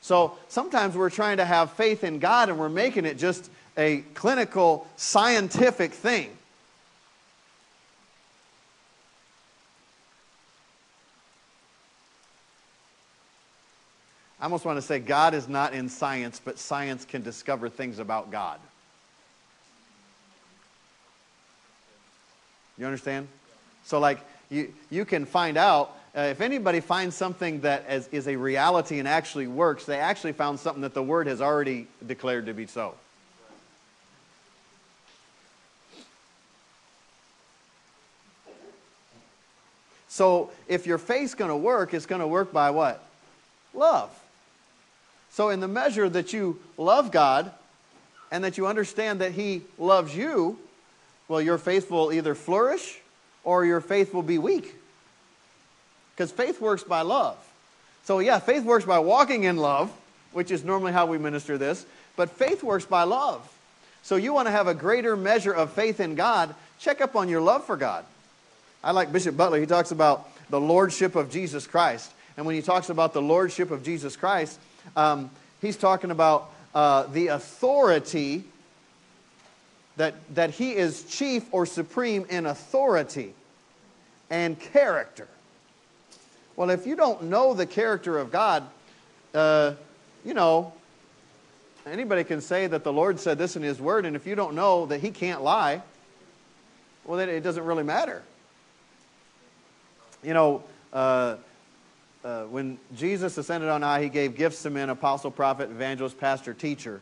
So 0.00 0.36
sometimes 0.48 0.96
we're 0.96 1.10
trying 1.10 1.36
to 1.36 1.44
have 1.44 1.72
faith 1.72 2.02
in 2.02 2.18
God 2.18 2.48
and 2.48 2.58
we're 2.58 2.68
making 2.68 3.04
it 3.04 3.18
just 3.18 3.50
a 3.78 3.98
clinical, 4.14 4.86
scientific 4.96 5.92
thing. 5.92 6.30
I 14.40 14.44
almost 14.44 14.64
want 14.64 14.76
to 14.76 14.82
say 14.82 14.98
God 14.98 15.34
is 15.34 15.48
not 15.48 15.72
in 15.72 15.88
science, 15.88 16.40
but 16.44 16.58
science 16.58 17.04
can 17.04 17.22
discover 17.22 17.68
things 17.68 18.00
about 18.00 18.32
God. 18.32 18.58
You 22.82 22.86
understand? 22.86 23.28
So, 23.84 24.00
like, 24.00 24.18
you, 24.50 24.74
you 24.90 25.04
can 25.04 25.24
find 25.24 25.56
out 25.56 25.96
uh, 26.16 26.22
if 26.22 26.40
anybody 26.40 26.80
finds 26.80 27.14
something 27.14 27.60
that 27.60 27.88
is, 27.88 28.08
is 28.08 28.26
a 28.26 28.34
reality 28.34 28.98
and 28.98 29.06
actually 29.06 29.46
works, 29.46 29.84
they 29.84 30.00
actually 30.00 30.32
found 30.32 30.58
something 30.58 30.82
that 30.82 30.92
the 30.92 31.02
Word 31.02 31.28
has 31.28 31.40
already 31.40 31.86
declared 32.04 32.46
to 32.46 32.54
be 32.54 32.66
so. 32.66 32.96
So, 40.08 40.50
if 40.66 40.84
your 40.84 40.98
faith's 40.98 41.34
going 41.34 41.50
to 41.50 41.56
work, 41.56 41.94
it's 41.94 42.06
going 42.06 42.20
to 42.20 42.26
work 42.26 42.52
by 42.52 42.70
what? 42.70 43.00
Love. 43.74 44.10
So, 45.30 45.50
in 45.50 45.60
the 45.60 45.68
measure 45.68 46.08
that 46.08 46.32
you 46.32 46.58
love 46.76 47.12
God 47.12 47.52
and 48.32 48.42
that 48.42 48.58
you 48.58 48.66
understand 48.66 49.20
that 49.20 49.30
He 49.30 49.62
loves 49.78 50.16
you, 50.16 50.58
well, 51.32 51.40
your 51.40 51.56
faith 51.56 51.90
will 51.90 52.12
either 52.12 52.34
flourish 52.34 53.00
or 53.42 53.64
your 53.64 53.80
faith 53.80 54.12
will 54.12 54.22
be 54.22 54.36
weak. 54.36 54.74
Because 56.14 56.30
faith 56.30 56.60
works 56.60 56.82
by 56.82 57.00
love. 57.00 57.38
So, 58.04 58.18
yeah, 58.18 58.38
faith 58.38 58.64
works 58.64 58.84
by 58.84 58.98
walking 58.98 59.44
in 59.44 59.56
love, 59.56 59.90
which 60.32 60.50
is 60.50 60.62
normally 60.62 60.92
how 60.92 61.06
we 61.06 61.16
minister 61.16 61.56
this, 61.56 61.86
but 62.16 62.28
faith 62.28 62.62
works 62.62 62.84
by 62.84 63.04
love. 63.04 63.50
So, 64.02 64.16
you 64.16 64.34
want 64.34 64.46
to 64.46 64.52
have 64.52 64.66
a 64.66 64.74
greater 64.74 65.16
measure 65.16 65.54
of 65.54 65.72
faith 65.72 66.00
in 66.00 66.16
God, 66.16 66.54
check 66.78 67.00
up 67.00 67.16
on 67.16 67.30
your 67.30 67.40
love 67.40 67.64
for 67.64 67.78
God. 67.78 68.04
I 68.84 68.90
like 68.90 69.10
Bishop 69.10 69.34
Butler. 69.34 69.58
He 69.58 69.64
talks 69.64 69.90
about 69.90 70.28
the 70.50 70.60
lordship 70.60 71.16
of 71.16 71.30
Jesus 71.30 71.66
Christ. 71.66 72.12
And 72.36 72.44
when 72.44 72.56
he 72.56 72.60
talks 72.60 72.90
about 72.90 73.14
the 73.14 73.22
lordship 73.22 73.70
of 73.70 73.82
Jesus 73.82 74.16
Christ, 74.16 74.60
um, 74.96 75.30
he's 75.62 75.78
talking 75.78 76.10
about 76.10 76.50
uh, 76.74 77.04
the 77.04 77.28
authority 77.28 78.44
that, 79.96 80.14
that 80.34 80.50
he 80.50 80.74
is 80.74 81.04
chief 81.04 81.44
or 81.52 81.66
supreme 81.66 82.26
in 82.28 82.46
authority 82.46 83.34
and 84.30 84.58
character. 84.58 85.28
Well, 86.56 86.70
if 86.70 86.86
you 86.86 86.96
don't 86.96 87.24
know 87.24 87.54
the 87.54 87.66
character 87.66 88.18
of 88.18 88.30
God, 88.30 88.64
uh, 89.34 89.74
you 90.24 90.34
know, 90.34 90.72
anybody 91.86 92.24
can 92.24 92.40
say 92.40 92.66
that 92.66 92.84
the 92.84 92.92
Lord 92.92 93.18
said 93.18 93.38
this 93.38 93.56
in 93.56 93.62
His 93.62 93.80
Word, 93.80 94.06
and 94.06 94.14
if 94.16 94.26
you 94.26 94.34
don't 94.34 94.54
know 94.54 94.86
that 94.86 95.00
He 95.00 95.10
can't 95.10 95.42
lie, 95.42 95.82
well, 97.04 97.18
then 97.18 97.28
it 97.28 97.40
doesn't 97.40 97.64
really 97.64 97.82
matter. 97.82 98.22
You 100.22 100.34
know, 100.34 100.62
uh, 100.92 101.36
uh, 102.24 102.44
when 102.44 102.78
Jesus 102.94 103.36
ascended 103.38 103.68
on 103.68 103.82
high, 103.82 104.02
he 104.02 104.08
gave 104.08 104.36
gifts 104.36 104.62
to 104.62 104.70
men 104.70 104.88
apostle, 104.90 105.30
prophet, 105.30 105.70
evangelist, 105.70 106.18
pastor, 106.18 106.54
teacher. 106.54 107.00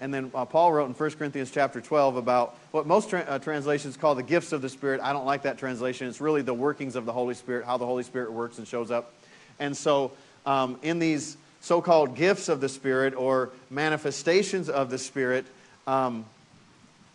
And 0.00 0.12
then 0.12 0.30
uh, 0.34 0.46
Paul 0.46 0.72
wrote 0.72 0.86
in 0.86 0.94
1 0.94 1.10
Corinthians 1.12 1.50
chapter 1.50 1.80
12 1.80 2.16
about 2.16 2.56
what 2.70 2.86
most 2.86 3.10
tra- 3.10 3.20
uh, 3.20 3.38
translations 3.38 3.98
call 3.98 4.14
the 4.14 4.22
gifts 4.22 4.52
of 4.52 4.62
the 4.62 4.68
Spirit. 4.70 5.00
I 5.02 5.12
don't 5.12 5.26
like 5.26 5.42
that 5.42 5.58
translation. 5.58 6.08
It's 6.08 6.22
really 6.22 6.40
the 6.40 6.54
workings 6.54 6.96
of 6.96 7.04
the 7.04 7.12
Holy 7.12 7.34
Spirit, 7.34 7.66
how 7.66 7.76
the 7.76 7.84
Holy 7.84 8.02
Spirit 8.02 8.32
works 8.32 8.56
and 8.56 8.66
shows 8.66 8.90
up. 8.90 9.12
And 9.58 9.76
so, 9.76 10.12
um, 10.46 10.78
in 10.82 10.98
these 10.98 11.36
so 11.60 11.82
called 11.82 12.16
gifts 12.16 12.48
of 12.48 12.62
the 12.62 12.68
Spirit 12.68 13.14
or 13.14 13.50
manifestations 13.68 14.70
of 14.70 14.88
the 14.88 14.96
Spirit, 14.96 15.44
um, 15.86 16.24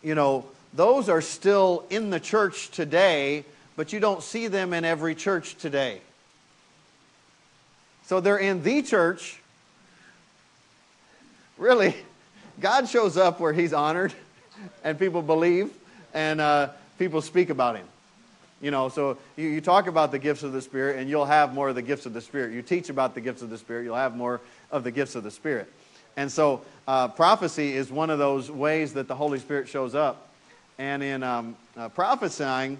you 0.04 0.14
know, 0.14 0.46
those 0.76 1.10
are 1.10 1.22
still 1.22 1.86
in 1.90 2.12
the 2.12 2.20
church 2.20 2.70
today, 2.70 3.46
but 3.76 3.94
you 3.94 4.00
don't 4.00 4.22
see 4.22 4.48
them 4.48 4.74
in 4.74 4.86
every 4.86 5.16
church 5.16 5.56
today. 5.56 6.02
So 8.06 8.20
they're 8.20 8.38
in 8.38 8.62
the 8.62 8.84
church. 8.84 9.40
Really, 11.58 11.96
God 12.60 12.88
shows 12.88 13.18
up 13.18 13.40
where 13.40 13.54
He's 13.54 13.74
honored 13.74 14.14
and 14.84 14.98
people 14.98 15.22
believe 15.22 15.72
and 16.14 16.40
uh, 16.40 16.70
people 16.98 17.22
speak 17.22 17.50
about 17.50 17.76
Him. 17.76 17.88
You 18.62 18.72
know, 18.72 18.90
so 18.90 19.18
you, 19.36 19.48
you 19.50 19.62
talk 19.62 19.88
about 19.88 20.12
the 20.12 20.20
gifts 20.20 20.44
of 20.44 20.54
the 20.54 20.62
Spirit 20.62 20.98
and 20.98 21.10
you'll 21.10 21.26
have 21.26 21.54
more 21.54 21.70
of 21.70 21.76
the 21.76 21.82
gifts 21.82 22.06
of 22.06 22.14
the 22.14 22.22
Spirit. 22.22 22.54
You 22.54 22.62
teach 22.62 22.90
about 22.90 23.14
the 23.14 23.22
gifts 23.22 23.42
of 23.42 23.50
the 23.50 23.58
Spirit, 23.58 23.84
you'll 23.84 23.96
have 23.96 24.16
more 24.16 24.42
of 24.72 24.84
the 24.84 24.92
gifts 24.92 25.16
of 25.16 25.24
the 25.24 25.32
Spirit. 25.32 25.72
And 26.18 26.32
so 26.32 26.62
uh, 26.88 27.10
prophecy 27.10 27.74
is 27.74 27.92
one 27.92 28.10
of 28.10 28.20
those 28.20 28.50
ways 28.50 28.94
that 28.94 29.08
the 29.08 29.16
Holy 29.16 29.40
Spirit 29.40 29.68
shows 29.68 29.94
up. 29.94 30.30
And 30.78 31.04
in 31.04 31.24
um, 31.24 31.56
uh, 31.78 31.90
prophesying, 31.90 32.78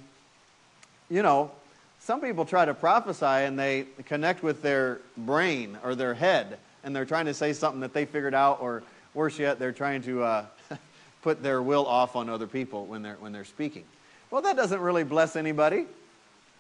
you 1.10 1.22
know, 1.22 1.52
some 2.00 2.22
people 2.22 2.46
try 2.46 2.66
to 2.66 2.74
prophesy 2.74 3.26
and 3.26 3.60
they 3.60 3.86
connect 4.06 4.44
with 4.44 4.62
their 4.62 5.00
brain 5.18 5.78
or 5.84 5.96
their 5.96 6.14
head 6.14 6.58
and 6.86 6.96
they're 6.96 7.06
trying 7.06 7.26
to 7.26 7.34
say 7.34 7.52
something 7.52 7.82
that 7.82 7.94
they 7.94 8.06
figured 8.06 8.36
out, 8.36 8.62
or 8.62 8.84
worse 9.16 9.40
yet, 9.40 9.58
they're 9.58 9.72
trying 9.72 10.04
to 10.04 10.24
uh, 10.24 10.46
put 11.24 11.42
their 11.42 11.62
will 11.62 11.86
off 11.88 12.16
on 12.16 12.30
other 12.30 12.48
people 12.48 12.86
when 12.86 13.02
they're, 13.02 13.16
when 13.16 13.32
they're 13.32 13.46
speaking. 13.46 13.84
Well, 14.30 14.42
that 14.44 14.56
doesn't 14.56 14.80
really 14.80 15.04
bless 15.04 15.36
anybody, 15.36 15.86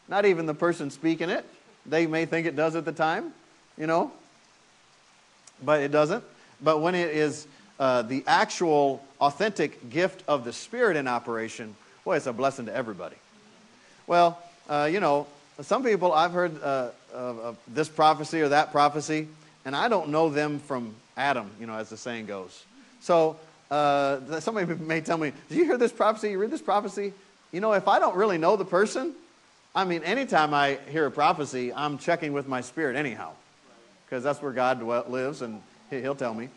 not 0.07 0.25
even 0.25 0.45
the 0.45 0.53
person 0.53 0.89
speaking 0.89 1.29
it. 1.29 1.45
They 1.85 2.07
may 2.07 2.25
think 2.25 2.47
it 2.47 2.55
does 2.55 2.75
at 2.75 2.85
the 2.85 2.91
time, 2.91 3.33
you 3.77 3.85
know, 3.85 4.11
but 5.63 5.81
it 5.81 5.91
doesn't. 5.91 6.23
But 6.61 6.79
when 6.79 6.95
it 6.95 7.09
is 7.09 7.47
uh, 7.79 8.03
the 8.03 8.23
actual 8.25 9.03
authentic 9.19 9.89
gift 9.89 10.23
of 10.27 10.45
the 10.45 10.53
Spirit 10.53 10.97
in 10.97 11.07
operation, 11.07 11.75
boy, 12.03 12.15
it's 12.15 12.27
a 12.27 12.33
blessing 12.33 12.65
to 12.67 12.73
everybody. 12.73 13.17
Well, 14.07 14.41
uh, 14.69 14.89
you 14.91 14.99
know, 14.99 15.27
some 15.61 15.83
people 15.83 16.13
I've 16.13 16.31
heard 16.31 16.61
uh, 16.63 16.89
of, 17.13 17.39
of, 17.39 17.57
this 17.67 17.89
prophecy 17.89 18.41
or 18.41 18.49
that 18.49 18.71
prophecy, 18.71 19.27
and 19.63 19.75
I 19.75 19.87
don't 19.87 20.09
know 20.09 20.29
them 20.29 20.59
from 20.59 20.95
Adam, 21.17 21.49
you 21.59 21.65
know, 21.65 21.75
as 21.75 21.89
the 21.89 21.97
saying 21.97 22.25
goes. 22.25 22.65
So 23.01 23.37
uh, 23.71 24.39
somebody 24.39 24.73
may 24.79 25.01
tell 25.01 25.17
me, 25.17 25.31
"Did 25.49 25.57
you 25.57 25.65
hear 25.65 25.77
this 25.77 25.91
prophecy? 25.91 26.31
You 26.31 26.39
read 26.39 26.51
this 26.51 26.61
prophecy?" 26.61 27.13
You 27.51 27.61
know, 27.61 27.73
if 27.73 27.87
I 27.87 27.99
don't 27.99 28.15
really 28.15 28.37
know 28.37 28.55
the 28.55 28.65
person, 28.65 29.13
I 29.73 29.85
mean, 29.85 30.03
anytime 30.03 30.53
I 30.53 30.77
hear 30.89 31.05
a 31.05 31.11
prophecy, 31.11 31.73
I'm 31.73 31.97
checking 31.97 32.33
with 32.33 32.47
my 32.47 32.61
spirit 32.61 32.95
anyhow, 32.95 33.31
because 34.05 34.23
that's 34.23 34.41
where 34.41 34.51
God 34.51 34.81
lives, 35.09 35.41
and 35.41 35.61
He'll 35.89 36.15
tell 36.15 36.33
me. 36.33 36.49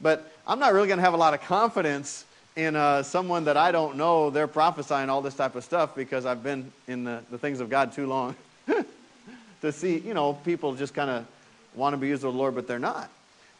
But 0.00 0.30
I'm 0.46 0.58
not 0.58 0.72
really 0.72 0.88
going 0.88 0.98
to 0.98 1.04
have 1.04 1.14
a 1.14 1.18
lot 1.18 1.34
of 1.34 1.40
confidence 1.42 2.24
in 2.56 2.76
uh, 2.76 3.02
someone 3.02 3.44
that 3.44 3.56
I 3.56 3.72
don't 3.72 3.96
know, 3.96 4.30
they're 4.30 4.46
prophesying 4.46 5.10
all 5.10 5.22
this 5.22 5.34
type 5.34 5.56
of 5.56 5.64
stuff 5.64 5.94
because 5.94 6.24
I've 6.24 6.42
been 6.42 6.70
in 6.86 7.04
the, 7.04 7.20
the 7.30 7.38
things 7.38 7.60
of 7.60 7.68
God 7.68 7.92
too 7.92 8.06
long 8.06 8.36
to 9.60 9.72
see, 9.72 9.98
you 9.98 10.14
know, 10.14 10.34
people 10.34 10.74
just 10.74 10.94
kind 10.94 11.10
of 11.10 11.26
want 11.74 11.94
to 11.94 11.96
be 11.96 12.08
used 12.08 12.24
of 12.24 12.32
the 12.32 12.38
Lord, 12.38 12.54
but 12.54 12.68
they're 12.68 12.78
not. 12.78 13.10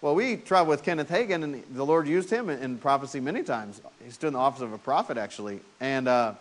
Well, 0.04 0.14
we 0.14 0.36
traveled 0.36 0.68
with 0.68 0.82
Kenneth 0.82 1.08
Hagin, 1.08 1.42
and 1.42 1.64
the 1.74 1.86
Lord 1.86 2.06
used 2.06 2.28
him 2.28 2.50
in, 2.50 2.76
prophecy 2.76 3.20
many 3.20 3.42
times. 3.42 3.80
He 4.04 4.10
stood 4.10 4.26
in 4.26 4.32
the 4.34 4.38
office 4.38 4.60
of 4.60 4.74
a 4.74 4.76
prophet, 4.76 5.16
actually. 5.16 5.60
And 5.80 6.06
uh, 6.06 6.34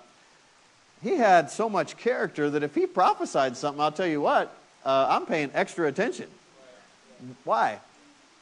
he 1.01 1.11
had 1.11 1.49
so 1.49 1.69
much 1.69 1.95
character 1.95 2.49
that 2.49 2.61
if 2.61 2.75
he 2.75 2.85
prophesied 2.85 3.55
something, 3.55 3.79
I'll 3.79 3.93
tell 3.93 4.05
you 4.05 4.19
what, 4.19 4.53
uh, 4.83 5.07
I'm 5.09 5.25
paying 5.25 5.49
extra 5.53 5.87
attention. 5.87 6.27
Why? 7.45 7.79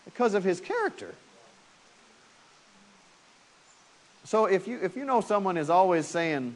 Because 0.05 0.33
of 0.33 0.43
his 0.43 0.59
character. 0.59 1.13
So 4.23 4.45
if 4.45 4.67
you, 4.67 4.79
if 4.81 4.95
you 4.97 5.05
know 5.05 5.21
someone 5.21 5.55
is 5.55 5.69
always 5.69 6.07
saying, 6.07 6.55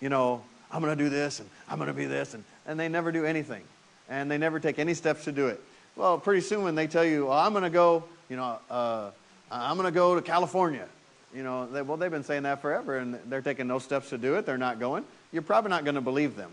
you 0.00 0.08
know, 0.08 0.40
I'm 0.72 0.80
going 0.80 0.96
to 0.96 1.04
do 1.04 1.10
this 1.10 1.40
and 1.40 1.50
I'm 1.68 1.76
going 1.76 1.88
to 1.88 1.92
be 1.92 2.06
this, 2.06 2.32
and, 2.32 2.42
and 2.66 2.80
they 2.80 2.88
never 2.88 3.12
do 3.12 3.26
anything, 3.26 3.64
and 4.08 4.30
they 4.30 4.38
never 4.38 4.60
take 4.60 4.78
any 4.78 4.94
steps 4.94 5.24
to 5.24 5.32
do 5.32 5.48
it, 5.48 5.60
well, 5.96 6.18
pretty 6.18 6.40
soon 6.40 6.62
when 6.62 6.74
they 6.74 6.86
tell 6.86 7.04
you, 7.04 7.26
well, 7.26 7.38
I'm 7.38 7.52
going 7.52 7.64
to 7.64 7.70
go, 7.70 8.04
you 8.28 8.36
know, 8.36 8.58
uh, 8.70 9.10
I'm 9.50 9.76
going 9.76 9.86
to 9.86 9.92
go 9.92 10.14
to 10.14 10.22
California, 10.22 10.86
you 11.34 11.42
know, 11.42 11.66
they, 11.66 11.82
well, 11.82 11.96
they've 11.96 12.10
been 12.10 12.24
saying 12.24 12.44
that 12.44 12.62
forever, 12.62 12.98
and 12.98 13.18
they're 13.26 13.42
taking 13.42 13.66
no 13.66 13.78
steps 13.78 14.10
to 14.10 14.18
do 14.18 14.36
it. 14.36 14.46
They're 14.46 14.58
not 14.58 14.78
going. 14.78 15.04
You're 15.32 15.42
probably 15.42 15.70
not 15.70 15.84
going 15.84 15.96
to 15.96 16.00
believe 16.00 16.36
them. 16.36 16.50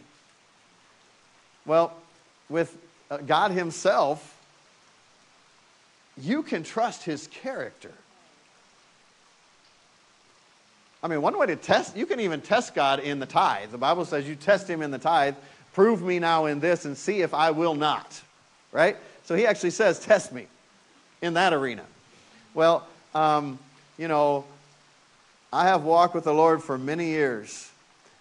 Well, 1.65 1.93
with 2.49 2.75
uh, 3.09 3.17
God 3.17 3.51
Himself, 3.51 4.37
you 6.17 6.43
can 6.43 6.63
trust 6.63 7.03
his 7.03 7.27
character. 7.27 7.91
I 11.03 11.07
mean, 11.07 11.21
one 11.21 11.37
way 11.37 11.47
to 11.47 11.55
test, 11.55 11.97
you 11.97 12.05
can 12.05 12.19
even 12.19 12.41
test 12.41 12.75
God 12.75 12.99
in 12.99 13.19
the 13.19 13.25
tithe. 13.25 13.71
The 13.71 13.77
Bible 13.77 14.05
says 14.05 14.27
you 14.27 14.35
test 14.35 14.69
him 14.69 14.81
in 14.81 14.91
the 14.91 14.99
tithe. 14.99 15.35
Prove 15.73 16.01
me 16.01 16.19
now 16.19 16.45
in 16.45 16.59
this 16.59 16.85
and 16.85 16.95
see 16.95 17.21
if 17.21 17.33
I 17.33 17.51
will 17.51 17.73
not. 17.73 18.21
Right? 18.71 18.97
So 19.25 19.35
he 19.35 19.45
actually 19.45 19.71
says, 19.71 19.99
test 19.99 20.31
me 20.31 20.47
in 21.21 21.35
that 21.35 21.53
arena. 21.53 21.83
Well, 22.53 22.87
um, 23.13 23.59
you 23.97 24.07
know, 24.07 24.45
I 25.53 25.65
have 25.65 25.83
walked 25.83 26.15
with 26.15 26.23
the 26.23 26.33
Lord 26.33 26.63
for 26.63 26.77
many 26.77 27.07
years, 27.07 27.69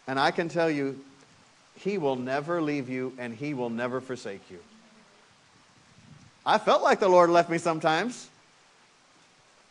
and 0.07 0.19
I 0.19 0.31
can 0.31 0.49
tell 0.49 0.71
you, 0.71 0.99
he 1.77 1.97
will 1.97 2.17
never 2.17 2.61
leave 2.61 2.89
you 2.89 3.15
and 3.19 3.35
he 3.35 3.55
will 3.55 3.71
never 3.71 4.01
forsake 4.01 4.43
you. 4.51 4.59
I 6.45 6.59
felt 6.59 6.83
like 6.83 7.01
the 7.01 7.09
Lord 7.09 7.31
left 7.31 7.49
me 7.49 7.59
sometimes. 7.59 8.29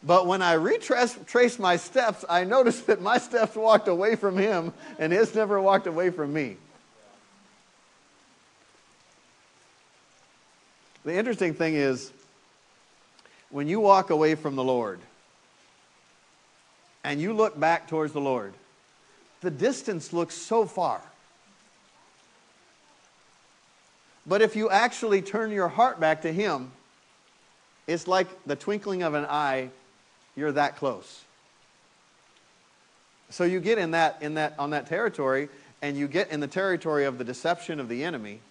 But 0.02 0.26
when 0.28 0.42
I 0.42 0.54
retraced 0.54 1.60
my 1.60 1.76
steps, 1.76 2.24
I 2.30 2.46
noticed 2.46 2.88
that 2.88 3.02
my 3.02 3.18
steps 3.30 3.56
walked 3.56 3.88
away 3.88 4.16
from 4.16 4.38
him 4.38 4.74
and 4.98 5.12
his 5.12 5.36
never 5.36 5.62
walked 5.62 5.88
away 5.88 6.10
from 6.10 6.34
me. 6.34 6.58
The 11.06 11.16
interesting 11.16 11.54
thing 11.54 11.76
is, 11.76 12.12
when 13.50 13.68
you 13.68 13.80
walk 13.80 14.10
away 14.10 14.36
from 14.36 14.56
the 14.56 14.64
Lord 14.64 15.00
and 17.04 17.20
you 17.22 17.34
look 17.34 17.60
back 17.60 17.88
towards 17.88 18.14
the 18.14 18.22
Lord, 18.22 18.54
the 19.42 19.50
distance 19.50 20.12
looks 20.12 20.36
so 20.36 20.66
far. 20.66 21.02
But 24.28 24.42
if 24.42 24.56
you 24.56 24.70
actually 24.70 25.22
turn 25.22 25.52
your 25.52 25.70
heart 25.70 26.00
back 26.00 26.22
to 26.24 26.32
Him, 26.32 26.72
it's 27.88 28.08
like 28.08 28.28
the 28.46 28.56
twinkling 28.56 29.02
of 29.02 29.14
an 29.16 29.26
eye, 29.26 29.70
you're 30.36 30.52
that 30.52 30.76
close. 30.76 31.24
So 33.32 33.46
you 33.46 33.60
get 33.60 33.78
in 33.78 33.92
that, 33.92 34.18
in 34.22 34.36
that, 34.36 34.54
on 34.60 34.72
that 34.72 34.88
territory, 34.88 35.50
and 35.82 35.98
you 35.98 36.08
get 36.08 36.30
in 36.30 36.40
the 36.40 36.48
territory 36.48 37.06
of 37.06 37.18
the 37.18 37.24
deception 37.24 37.80
of 37.80 37.88
the 37.88 38.04
enemy, 38.04 38.42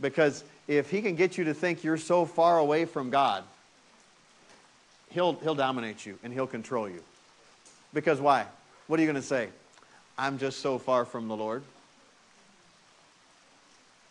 because 0.00 0.44
if 0.68 0.90
he 0.90 1.00
can 1.00 1.16
get 1.16 1.38
you 1.38 1.44
to 1.44 1.54
think 1.54 1.82
you're 1.82 1.96
so 1.96 2.26
far 2.26 2.58
away 2.58 2.84
from 2.84 3.08
God, 3.10 3.42
he'll, 5.10 5.32
he'll 5.34 5.54
dominate 5.54 6.04
you 6.04 6.18
and 6.22 6.32
he'll 6.32 6.46
control 6.46 6.88
you. 6.88 7.02
Because 7.94 8.20
why? 8.20 8.46
What 8.86 9.00
are 9.00 9.02
you 9.02 9.08
going 9.08 9.20
to 9.20 9.26
say? 9.26 9.48
I'm 10.18 10.38
just 10.38 10.60
so 10.60 10.78
far 10.78 11.06
from 11.06 11.26
the 11.26 11.36
Lord. 11.36 11.62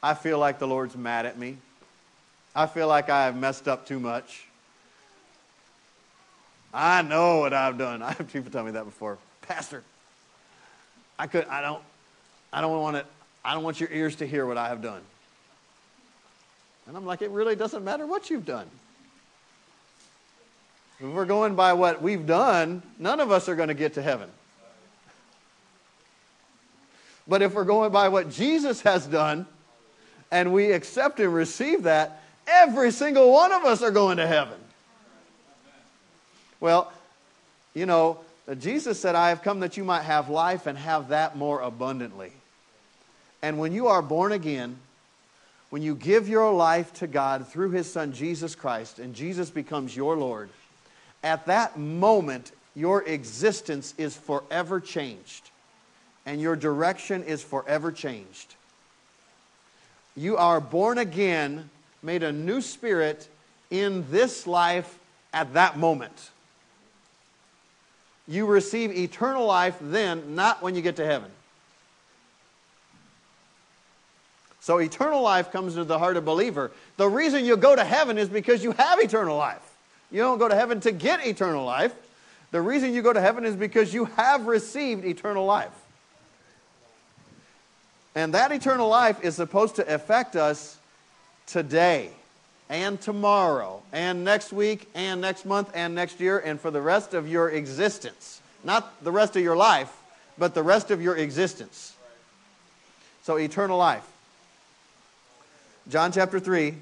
I 0.02 0.16
feel 0.16 0.40
like 0.40 0.58
the 0.58 0.68
Lord's 0.68 0.96
mad 0.96 1.26
at 1.26 1.38
me. 1.38 1.58
I 2.56 2.66
feel 2.66 2.88
like 2.88 3.10
I 3.10 3.26
have 3.26 3.36
messed 3.36 3.68
up 3.68 3.86
too 3.86 4.00
much. 4.00 4.48
I 6.74 7.02
know 7.04 7.40
what 7.40 7.54
I've 7.54 7.78
done. 7.78 8.02
I 8.04 8.14
have 8.14 8.32
people 8.32 8.52
tell 8.52 8.64
me 8.64 8.72
that 8.72 8.86
before. 8.86 9.20
Pastor, 9.42 9.84
I 11.20 11.28
could 11.28 11.46
I 11.46 11.62
don't 11.62 11.84
I 12.52 12.62
don't 12.62 12.82
want 12.82 12.98
it 12.98 13.06
I 13.46 13.54
don't 13.54 13.64
want 13.64 13.80
your 13.80 13.90
ears 13.92 14.18
to 14.18 14.28
hear 14.28 14.46
what 14.46 14.58
I 14.58 14.70
have 14.70 14.82
done. 14.82 15.02
And 16.88 16.96
I'm 16.96 17.06
like, 17.06 17.22
it 17.22 17.29
really 17.32 17.56
doesn't 17.56 17.84
matter 17.84 18.06
what 18.08 18.29
you've 18.29 18.46
done. 18.46 18.67
If 21.00 21.08
we're 21.08 21.25
going 21.25 21.56
by 21.56 21.74
what 21.74 22.01
we've 22.01 22.25
done, 22.25 22.82
none 22.98 23.20
of 23.20 23.32
us 23.32 23.48
are 23.50 23.56
going 23.56 23.67
to 23.67 23.75
get 23.75 23.96
to 23.96 24.01
heaven. 24.01 24.29
But 27.27 27.41
if 27.41 27.53
we're 27.53 27.65
going 27.65 27.91
by 27.91 28.08
what 28.08 28.32
Jesus 28.32 28.82
has 28.82 29.06
done, 29.06 29.46
and 30.32 30.53
we 30.53 30.72
accept 30.72 31.20
and 31.20 31.34
receive 31.34 31.84
that, 31.84 32.24
every 32.48 32.91
single 32.91 33.32
one 33.32 33.51
of 33.51 33.63
us 33.65 33.84
are 33.84 33.91
going 33.91 34.17
to 34.17 34.27
heaven. 34.27 34.58
Well, 36.60 36.91
you 37.74 37.86
know, 37.86 38.20
Jesus 38.60 39.00
said, 39.00 39.13
I 39.13 39.29
have 39.29 39.44
come 39.44 39.60
that 39.60 39.77
you 39.77 39.84
might 39.84 40.03
have 40.03 40.29
life 40.29 40.67
and 40.67 40.77
have 40.77 41.10
that 41.10 41.38
more 41.38 41.62
abundantly. 41.62 42.32
And 43.41 43.60
when 43.60 43.71
you 43.71 43.88
are 43.88 44.02
born 44.02 44.32
again, 44.32 44.78
when 45.69 45.82
you 45.82 45.95
give 45.95 46.30
your 46.30 46.51
life 46.53 46.93
to 46.93 47.08
God 47.08 47.47
through 47.47 47.71
his 47.71 47.91
son 47.91 48.13
Jesus 48.13 48.56
Christ 48.56 48.99
and 48.99 49.13
Jesus 49.13 49.49
becomes 49.49 49.95
your 49.95 50.15
Lord, 50.15 50.49
at 51.23 51.45
that 51.47 51.77
moment, 51.77 52.51
your 52.75 53.03
existence 53.03 53.93
is 53.97 54.15
forever 54.15 54.80
changed 54.80 55.49
and 56.25 56.41
your 56.41 56.56
direction 56.56 57.23
is 57.23 57.41
forever 57.41 57.91
changed. 57.91 58.56
You 60.15 60.38
are 60.38 60.60
born 60.60 60.97
again, 60.97 61.69
made 62.03 62.21
a 62.21 62.32
new 62.32 62.62
spirit 62.62 63.27
in 63.71 64.10
this 64.12 64.45
life 64.45 64.99
at 65.34 65.53
that 65.53 65.77
moment. 65.77 66.32
You 68.27 68.45
receive 68.45 68.91
eternal 68.91 69.45
life 69.45 69.77
then, 69.80 70.36
not 70.36 70.62
when 70.62 70.75
you 70.75 70.82
get 70.82 70.97
to 70.97 71.06
heaven. 71.06 71.32
So 74.67 74.80
eternal 74.80 75.21
life 75.21 75.49
comes 75.53 75.75
into 75.75 75.86
the 75.86 75.97
heart 75.97 76.17
of 76.17 76.25
believer. 76.25 76.71
The 76.97 77.08
reason 77.08 77.45
you 77.45 77.56
go 77.56 77.73
to 77.73 77.86
heaven 77.86 78.17
is 78.17 78.27
because 78.27 78.65
you 78.65 78.73
have 78.73 78.99
eternal 78.99 79.38
life. 79.38 79.62
You 80.12 80.19
don't 80.19 80.39
go 80.39 80.49
to 80.49 80.56
heaven 80.56 80.82
to 80.82 80.91
get 80.91 81.25
eternal 81.25 81.63
life. 81.63 81.93
The 82.51 82.60
reason 82.60 82.93
you 82.93 83.01
go 83.01 83.13
to 83.13 83.21
heaven 83.21 83.45
is 83.45 83.56
because 83.56 83.93
you 83.93 84.03
have 84.17 84.45
received 84.45 85.06
eternal 85.06 85.45
life. 85.45 85.71
And 88.13 88.34
that 88.34 88.51
eternal 88.51 88.89
life 88.89 89.23
is 89.23 89.36
supposed 89.36 89.77
to 89.77 89.88
affect 89.88 90.36
us 90.36 90.77
today 91.45 92.10
and 92.67 92.99
tomorrow 92.99 93.82
and 93.93 94.25
next 94.25 94.51
week 94.51 94.89
and 94.93 95.21
next 95.21 95.45
month 95.45 95.71
and 95.75 95.95
next 95.95 96.19
year 96.19 96.39
and 96.39 96.60
for 96.60 96.71
the 96.71 96.82
rest 96.82 97.13
of 97.13 97.25
your 97.25 97.51
existence. 97.51 98.41
Not 98.65 99.01
the 99.01 99.13
rest 99.13 99.38
of 99.38 99.41
your 99.41 99.56
life, 99.56 99.95
but 100.38 100.53
the 100.53 100.63
rest 100.63 100.91
of 100.91 101.01
your 101.01 101.15
existence. 101.15 101.95
So, 103.23 103.38
eternal 103.38 103.77
life. 103.77 104.03
John 105.89 106.12
chapter 106.12 106.38
3, 106.38 106.73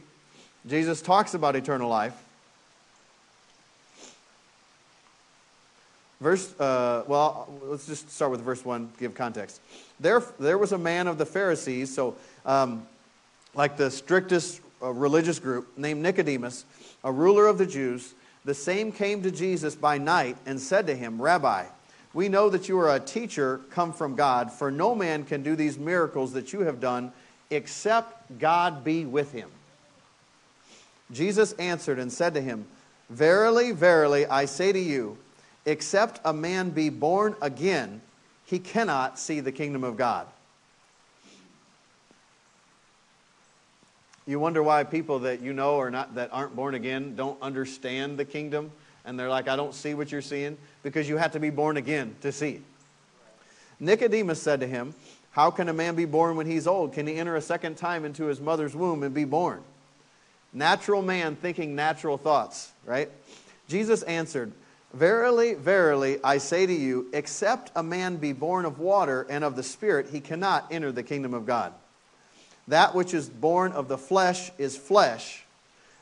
Jesus 0.68 1.00
talks 1.00 1.36
about 1.36 1.56
eternal 1.56 1.88
life. 1.88 2.16
Verse, 6.20 6.60
uh, 6.60 7.04
well, 7.06 7.48
let's 7.66 7.86
just 7.86 8.10
start 8.10 8.32
with 8.32 8.42
verse 8.42 8.66
1, 8.66 8.94
give 9.00 9.14
context. 9.14 9.62
There, 10.00 10.24
there 10.40 10.58
was 10.58 10.72
a 10.72 10.80
man 10.80 11.06
of 11.06 11.20
the 11.20 11.26
Pharisees, 11.26 11.94
so 11.94 12.16
um, 12.48 12.88
like 13.54 13.78
the 13.78 13.92
strictest 13.92 14.60
uh, 14.82 14.90
religious 14.90 15.38
group, 15.38 15.78
named 15.78 16.02
Nicodemus, 16.02 16.66
a 17.04 17.12
ruler 17.12 17.46
of 17.46 17.60
the 17.60 17.68
Jews. 17.68 18.16
The 18.44 18.56
same 18.56 18.92
came 18.92 19.22
to 19.22 19.30
Jesus 19.30 19.76
by 19.76 20.00
night 20.00 20.36
and 20.48 20.60
said 20.60 20.88
to 20.88 20.96
him, 20.96 21.22
Rabbi, 21.22 21.66
we 22.16 22.28
know 22.28 22.50
that 22.50 22.68
you 22.68 22.80
are 22.80 22.96
a 22.96 23.00
teacher 23.00 23.62
come 23.70 23.94
from 23.94 24.16
God, 24.16 24.52
for 24.52 24.72
no 24.72 24.96
man 24.96 25.26
can 25.26 25.44
do 25.44 25.56
these 25.56 25.78
miracles 25.78 26.34
that 26.34 26.54
you 26.54 26.62
have 26.62 26.80
done 26.80 27.12
except 27.50 28.40
God 28.40 28.84
be 28.84 29.06
with 29.06 29.32
him. 29.32 29.50
Jesus 31.12 31.54
answered 31.54 32.00
and 32.00 32.12
said 32.12 32.34
to 32.34 32.42
him, 32.42 32.66
Verily, 33.10 33.72
verily, 33.72 34.26
I 34.26 34.46
say 34.46 34.72
to 34.72 34.80
you, 34.80 35.18
except 35.66 36.20
a 36.26 36.34
man 36.34 36.72
be 36.72 36.90
born 36.90 37.36
again, 37.42 38.02
he 38.46 38.60
cannot 38.60 39.20
see 39.20 39.40
the 39.40 39.52
kingdom 39.52 39.84
of 39.84 39.98
God. 39.98 40.28
You 44.28 44.40
wonder 44.40 44.64
why 44.64 44.84
people 44.84 45.20
that 45.20 45.42
you 45.42 45.54
know 45.54 45.80
are 45.80 45.92
not 45.92 46.16
that 46.16 46.30
aren't 46.34 46.56
born 46.56 46.74
again 46.74 47.16
don't 47.16 47.40
understand 47.44 48.18
the 48.18 48.26
kingdom 48.26 48.72
and 49.06 49.20
they're 49.20 49.30
like 49.30 49.48
I 49.48 49.56
don't 49.56 49.74
see 49.74 49.94
what 49.94 50.12
you're 50.12 50.22
seeing 50.22 50.58
because 50.82 51.08
you 51.08 51.18
have 51.18 51.32
to 51.34 51.40
be 51.40 51.52
born 51.52 51.78
again 51.78 52.16
to 52.22 52.32
see. 52.32 52.62
Nicodemus 53.80 54.42
said 54.42 54.62
to 54.62 54.68
him, 54.68 54.96
"How 55.36 55.52
can 55.52 55.68
a 55.68 55.74
man 55.74 55.96
be 55.96 56.06
born 56.06 56.38
when 56.38 56.48
he's 56.48 56.66
old? 56.66 56.94
Can 56.94 57.08
he 57.08 57.18
enter 57.18 57.36
a 57.36 57.42
second 57.42 57.76
time 57.76 58.06
into 58.06 58.28
his 58.28 58.40
mother's 58.40 58.74
womb 58.74 59.04
and 59.04 59.14
be 59.14 59.26
born?" 59.26 59.62
Natural 60.54 61.02
man 61.02 61.36
thinking 61.36 61.76
natural 61.76 62.18
thoughts, 62.18 62.72
right? 62.86 63.12
Jesus 63.68 64.02
answered, 64.04 64.54
Verily, 64.94 65.56
verily, 65.56 66.20
I 66.24 66.38
say 66.38 66.66
to 66.66 66.74
you, 66.74 67.10
except 67.12 67.70
a 67.76 67.84
man 67.84 68.16
be 68.16 68.32
born 68.32 68.64
of 68.64 68.80
water 68.80 69.28
and 69.30 69.44
of 69.44 69.58
the 69.58 69.64
Spirit, 69.64 70.08
he 70.10 70.22
cannot 70.22 70.68
enter 70.72 70.94
the 70.94 71.04
kingdom 71.04 71.34
of 71.34 71.46
God. 71.46 71.74
That 72.70 72.96
which 72.96 73.14
is 73.14 73.28
born 73.28 73.74
of 73.74 73.90
the 73.90 73.98
flesh 73.98 74.52
is 74.58 74.78
flesh, 74.78 75.44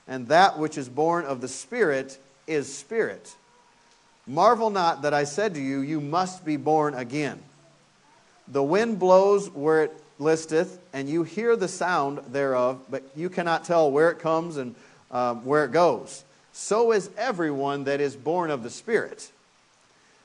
and 0.08 0.28
that 0.28 0.60
which 0.60 0.78
is 0.78 0.90
born 0.90 1.26
of 1.26 1.42
the 1.42 1.48
Spirit 1.48 2.20
is 2.46 2.72
spirit. 2.72 3.34
Marvel 4.28 4.70
not 4.70 5.02
that 5.02 5.14
I 5.16 5.24
said 5.24 5.56
to 5.56 5.60
you, 5.60 5.80
You 5.80 6.00
must 6.00 6.46
be 6.46 6.58
born 6.58 6.94
again. 6.94 7.42
The 8.48 8.64
wind 8.64 9.00
blows 9.00 9.50
where 9.50 9.84
it 9.84 10.04
listeth, 10.20 10.80
and 10.94 11.10
you 11.10 11.24
hear 11.24 11.56
the 11.56 11.68
sound 11.68 12.20
thereof, 12.32 12.80
but 12.90 13.04
you 13.16 13.30
cannot 13.30 13.64
tell 13.64 13.92
where 13.92 14.10
it 14.10 14.20
comes 14.20 14.58
and 14.58 14.76
um, 15.12 15.46
where 15.46 15.66
it 15.66 15.72
goes 15.72 16.24
so 16.54 16.92
is 16.92 17.10
everyone 17.18 17.84
that 17.86 18.00
is 18.00 18.16
born 18.16 18.52
of 18.52 18.64
the 18.64 18.70
Spirit. 18.70 19.32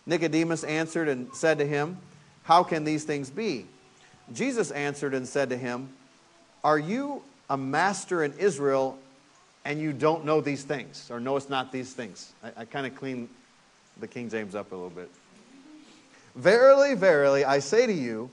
Nicodemus 0.07 0.63
answered 0.63 1.09
and 1.09 1.35
said 1.35 1.59
to 1.59 1.67
him, 1.67 1.97
How 2.45 2.63
can 2.63 2.85
these 2.85 3.05
things 3.05 3.31
be? 3.31 3.67
Jesus 4.33 4.71
answered 4.71 5.15
and 5.15 5.27
said 5.27 5.49
to 5.49 5.57
him, 5.57 5.89
Are 6.63 6.79
you 6.79 7.23
a 7.49 7.57
master 7.57 8.23
in 8.23 8.35
Israel 8.35 8.99
and 9.65 9.81
you 9.81 9.93
don't 9.93 10.25
know 10.25 10.41
these 10.41 10.65
things, 10.65 11.11
or 11.11 11.19
know 11.19 11.37
it's 11.37 11.49
not 11.49 11.73
these 11.73 11.93
things. 11.93 12.33
I, 12.43 12.53
I 12.59 12.65
kind 12.65 12.87
of 12.87 12.95
clean 12.95 13.29
the 13.99 14.07
King 14.07 14.31
James 14.31 14.55
up 14.55 14.71
a 14.73 14.75
little 14.75 14.91
bit. 14.91 15.11
Verily, 16.39 16.95
verily, 16.95 17.45
I 17.45 17.59
say 17.59 17.85
to 17.85 17.93
you, 17.93 18.31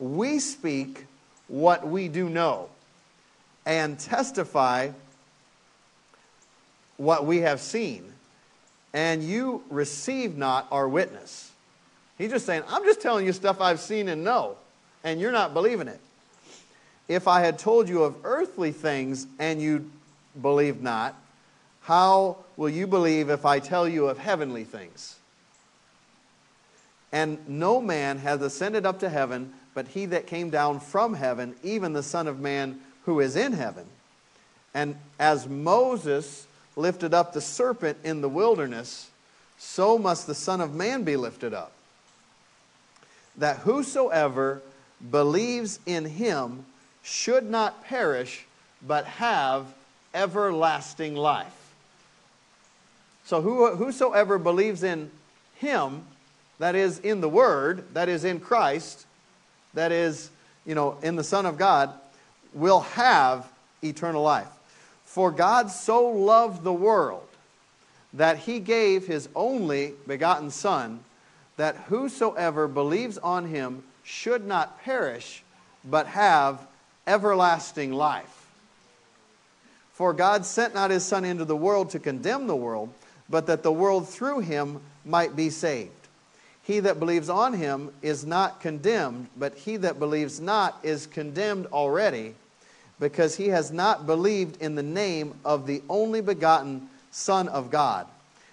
we 0.00 0.40
speak 0.40 1.06
what 1.46 1.86
we 1.86 2.08
do 2.08 2.28
know, 2.28 2.68
and 3.64 3.96
testify 3.96 4.90
what 6.96 7.26
we 7.26 7.38
have 7.42 7.60
seen, 7.60 8.12
and 8.92 9.22
you 9.22 9.62
receive 9.70 10.36
not 10.36 10.66
our 10.72 10.88
witness. 10.88 11.52
He's 12.18 12.32
just 12.32 12.44
saying, 12.44 12.64
I'm 12.68 12.82
just 12.82 13.00
telling 13.00 13.24
you 13.24 13.32
stuff 13.32 13.60
I've 13.60 13.78
seen 13.78 14.08
and 14.08 14.24
know, 14.24 14.56
and 15.04 15.20
you're 15.20 15.30
not 15.30 15.54
believing 15.54 15.86
it. 15.86 16.00
If 17.06 17.28
I 17.28 17.40
had 17.40 17.56
told 17.56 17.88
you 17.88 18.02
of 18.02 18.16
earthly 18.24 18.72
things 18.72 19.28
and 19.38 19.62
you 19.62 19.88
believed 20.42 20.82
not, 20.82 21.14
how 21.82 22.38
will 22.56 22.68
you 22.68 22.88
believe 22.88 23.30
if 23.30 23.46
I 23.46 23.60
tell 23.60 23.88
you 23.88 24.08
of 24.08 24.18
heavenly 24.18 24.64
things? 24.64 25.20
And 27.14 27.38
no 27.48 27.80
man 27.80 28.18
has 28.18 28.42
ascended 28.42 28.84
up 28.84 28.98
to 28.98 29.08
heaven, 29.08 29.52
but 29.72 29.86
he 29.86 30.04
that 30.06 30.26
came 30.26 30.50
down 30.50 30.80
from 30.80 31.14
heaven, 31.14 31.54
even 31.62 31.92
the 31.92 32.02
Son 32.02 32.26
of 32.26 32.40
Man 32.40 32.80
who 33.04 33.20
is 33.20 33.36
in 33.36 33.52
heaven. 33.52 33.86
And 34.74 34.96
as 35.20 35.48
Moses 35.48 36.48
lifted 36.74 37.14
up 37.14 37.32
the 37.32 37.40
serpent 37.40 37.98
in 38.02 38.20
the 38.20 38.28
wilderness, 38.28 39.10
so 39.58 39.96
must 39.96 40.26
the 40.26 40.34
Son 40.34 40.60
of 40.60 40.74
Man 40.74 41.04
be 41.04 41.16
lifted 41.16 41.54
up, 41.54 41.70
that 43.36 43.58
whosoever 43.58 44.60
believes 45.08 45.78
in 45.86 46.04
him 46.06 46.66
should 47.04 47.48
not 47.48 47.84
perish, 47.84 48.44
but 48.84 49.04
have 49.04 49.66
everlasting 50.14 51.14
life. 51.14 51.74
So, 53.24 53.40
whosoever 53.40 54.36
believes 54.36 54.82
in 54.82 55.12
him, 55.54 56.04
that 56.58 56.74
is 56.74 56.98
in 57.00 57.20
the 57.20 57.28
Word, 57.28 57.84
that 57.94 58.08
is 58.08 58.24
in 58.24 58.40
Christ, 58.40 59.06
that 59.74 59.92
is, 59.92 60.30
you 60.64 60.74
know, 60.74 60.98
in 61.02 61.16
the 61.16 61.24
Son 61.24 61.46
of 61.46 61.58
God, 61.58 61.92
will 62.52 62.80
have 62.80 63.50
eternal 63.82 64.22
life. 64.22 64.48
For 65.04 65.30
God 65.30 65.70
so 65.70 66.08
loved 66.08 66.62
the 66.62 66.72
world 66.72 67.26
that 68.12 68.38
he 68.38 68.60
gave 68.60 69.06
his 69.06 69.28
only 69.34 69.94
begotten 70.06 70.50
Son, 70.50 71.00
that 71.56 71.76
whosoever 71.88 72.68
believes 72.68 73.18
on 73.18 73.46
him 73.46 73.82
should 74.04 74.46
not 74.46 74.80
perish, 74.82 75.42
but 75.84 76.06
have 76.06 76.66
everlasting 77.06 77.92
life. 77.92 78.46
For 79.92 80.12
God 80.12 80.44
sent 80.44 80.74
not 80.74 80.90
his 80.90 81.04
Son 81.04 81.24
into 81.24 81.44
the 81.44 81.56
world 81.56 81.90
to 81.90 81.98
condemn 81.98 82.46
the 82.46 82.56
world, 82.56 82.92
but 83.28 83.46
that 83.46 83.62
the 83.62 83.72
world 83.72 84.08
through 84.08 84.40
him 84.40 84.80
might 85.04 85.36
be 85.36 85.50
saved. 85.50 86.03
He 86.64 86.80
that 86.80 86.98
believes 86.98 87.28
on 87.28 87.52
him 87.52 87.90
is 88.00 88.24
not 88.24 88.60
condemned, 88.60 89.28
but 89.36 89.54
he 89.54 89.76
that 89.76 89.98
believes 89.98 90.40
not 90.40 90.78
is 90.82 91.06
condemned 91.06 91.66
already, 91.66 92.34
because 92.98 93.36
he 93.36 93.48
has 93.48 93.70
not 93.70 94.06
believed 94.06 94.60
in 94.62 94.74
the 94.74 94.82
name 94.82 95.34
of 95.44 95.66
the 95.66 95.82
only 95.90 96.22
begotten 96.22 96.88
Son 97.10 97.48
of 97.48 97.70
God. 97.70 98.06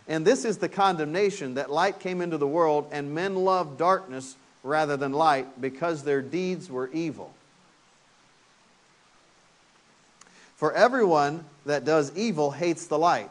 And 0.10 0.28
this 0.28 0.44
is 0.44 0.58
the 0.58 0.68
condemnation 0.68 1.54
that 1.54 1.72
light 1.72 2.02
came 2.02 2.22
into 2.22 2.38
the 2.38 2.48
world, 2.48 2.90
and 2.92 3.16
men 3.16 3.36
loved 3.36 3.78
darkness 3.78 4.36
rather 4.62 4.98
than 4.98 5.14
light, 5.14 5.62
because 5.62 6.04
their 6.04 6.22
deeds 6.22 6.70
were 6.70 6.90
evil. 6.92 7.34
For 10.58 10.74
everyone 10.74 11.46
that 11.66 11.86
does 11.86 12.16
evil 12.18 12.52
hates 12.52 12.88
the 12.88 13.00
light, 13.00 13.30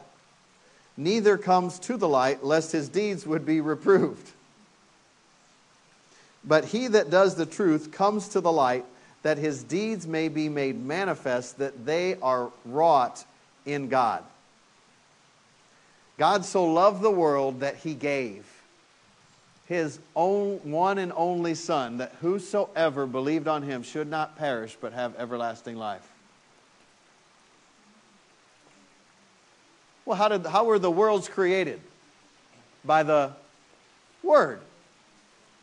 neither 0.97 1.37
comes 1.37 1.77
to 1.79 1.97
the 1.97 2.09
light, 2.09 2.43
lest 2.43 2.71
his 2.71 2.89
deeds 2.89 3.27
would 3.27 3.45
be 3.45 3.61
reproved. 3.61 4.31
But 6.43 6.65
he 6.65 6.87
that 6.87 7.09
does 7.09 7.35
the 7.35 7.45
truth 7.45 7.91
comes 7.91 8.29
to 8.29 8.41
the 8.41 8.51
light, 8.51 8.85
that 9.23 9.37
his 9.37 9.63
deeds 9.63 10.07
may 10.07 10.27
be 10.27 10.49
made 10.49 10.83
manifest, 10.83 11.59
that 11.59 11.85
they 11.85 12.15
are 12.15 12.51
wrought 12.65 13.23
in 13.65 13.87
God. 13.89 14.23
God 16.17 16.45
so 16.45 16.65
loved 16.65 17.01
the 17.01 17.11
world 17.11 17.59
that 17.61 17.77
he 17.77 17.93
gave 17.93 18.45
his 19.71 19.99
own 20.17 20.57
one 20.69 20.97
and 20.97 21.13
only 21.15 21.55
Son, 21.55 21.99
that 21.99 22.13
whosoever 22.19 23.05
believed 23.05 23.47
on 23.47 23.61
him 23.61 23.83
should 23.83 24.09
not 24.09 24.37
perish 24.37 24.77
but 24.81 24.91
have 24.91 25.15
everlasting 25.17 25.77
life. 25.77 26.05
Well, 30.03 30.17
how, 30.17 30.27
did, 30.27 30.45
how 30.45 30.65
were 30.65 30.77
the 30.77 30.91
worlds 30.91 31.29
created? 31.29 31.79
By 32.83 33.03
the 33.03 33.31
Word. 34.21 34.59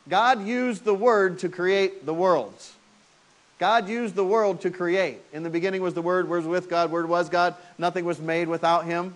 God 0.08 0.46
used 0.46 0.84
the 0.84 0.94
Word 0.94 1.40
to 1.40 1.48
create 1.48 2.06
the 2.06 2.14
worlds. 2.14 2.72
God 3.58 3.88
used 3.88 4.14
the 4.14 4.24
world 4.24 4.60
to 4.62 4.70
create. 4.70 5.18
In 5.32 5.42
the 5.42 5.50
beginning 5.50 5.82
was 5.82 5.94
the 5.94 6.02
Word, 6.02 6.28
Word 6.28 6.44
was 6.44 6.46
with 6.46 6.70
God, 6.70 6.90
Word 6.90 7.08
was 7.08 7.28
God. 7.28 7.54
Nothing 7.76 8.04
was 8.04 8.20
made 8.20 8.48
without 8.48 8.84
Him. 8.84 9.14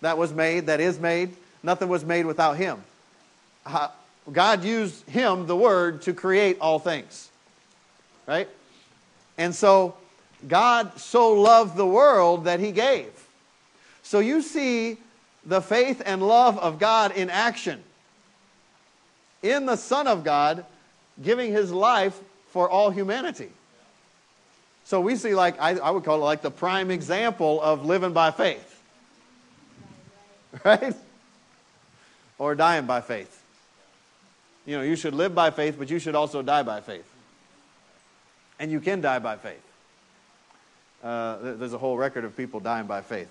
That 0.00 0.18
was 0.18 0.32
made, 0.32 0.66
that 0.66 0.80
is 0.80 0.98
made. 0.98 1.36
Nothing 1.62 1.88
was 1.88 2.04
made 2.04 2.26
without 2.26 2.56
Him. 2.56 2.82
God 4.32 4.64
used 4.64 5.08
Him, 5.08 5.46
the 5.46 5.56
Word, 5.56 6.02
to 6.02 6.12
create 6.12 6.58
all 6.60 6.78
things. 6.78 7.30
Right? 8.26 8.48
And 9.38 9.54
so, 9.54 9.94
God 10.46 10.98
so 10.98 11.32
loved 11.32 11.76
the 11.76 11.86
world 11.86 12.44
that 12.44 12.60
He 12.60 12.72
gave. 12.72 13.10
So 14.02 14.18
you 14.18 14.42
see 14.42 14.98
the 15.44 15.60
faith 15.60 16.02
and 16.04 16.26
love 16.26 16.58
of 16.58 16.78
God 16.78 17.16
in 17.16 17.30
action. 17.30 17.82
In 19.42 19.66
the 19.66 19.76
Son 19.76 20.06
of 20.06 20.24
God 20.24 20.64
giving 21.22 21.52
his 21.52 21.72
life 21.72 22.18
for 22.50 22.68
all 22.68 22.90
humanity. 22.90 23.50
So 24.84 25.00
we 25.00 25.16
see, 25.16 25.34
like, 25.34 25.60
I, 25.60 25.72
I 25.72 25.90
would 25.90 26.04
call 26.04 26.16
it 26.16 26.24
like 26.24 26.40
the 26.40 26.50
prime 26.50 26.90
example 26.90 27.60
of 27.60 27.84
living 27.84 28.12
by 28.12 28.30
faith. 28.30 28.74
Right? 30.64 30.94
Or 32.38 32.54
dying 32.54 32.86
by 32.86 33.02
faith. 33.02 33.44
You 34.64 34.78
know, 34.78 34.82
you 34.82 34.96
should 34.96 35.14
live 35.14 35.34
by 35.34 35.50
faith, 35.50 35.76
but 35.78 35.90
you 35.90 35.98
should 35.98 36.14
also 36.14 36.40
die 36.40 36.62
by 36.62 36.80
faith. 36.80 37.06
And 38.58 38.72
you 38.72 38.80
can 38.80 39.02
die 39.02 39.18
by 39.18 39.36
faith. 39.36 39.62
Uh, 41.02 41.54
there's 41.54 41.74
a 41.74 41.78
whole 41.78 41.96
record 41.96 42.24
of 42.24 42.36
people 42.36 42.60
dying 42.60 42.86
by 42.86 43.02
faith. 43.02 43.28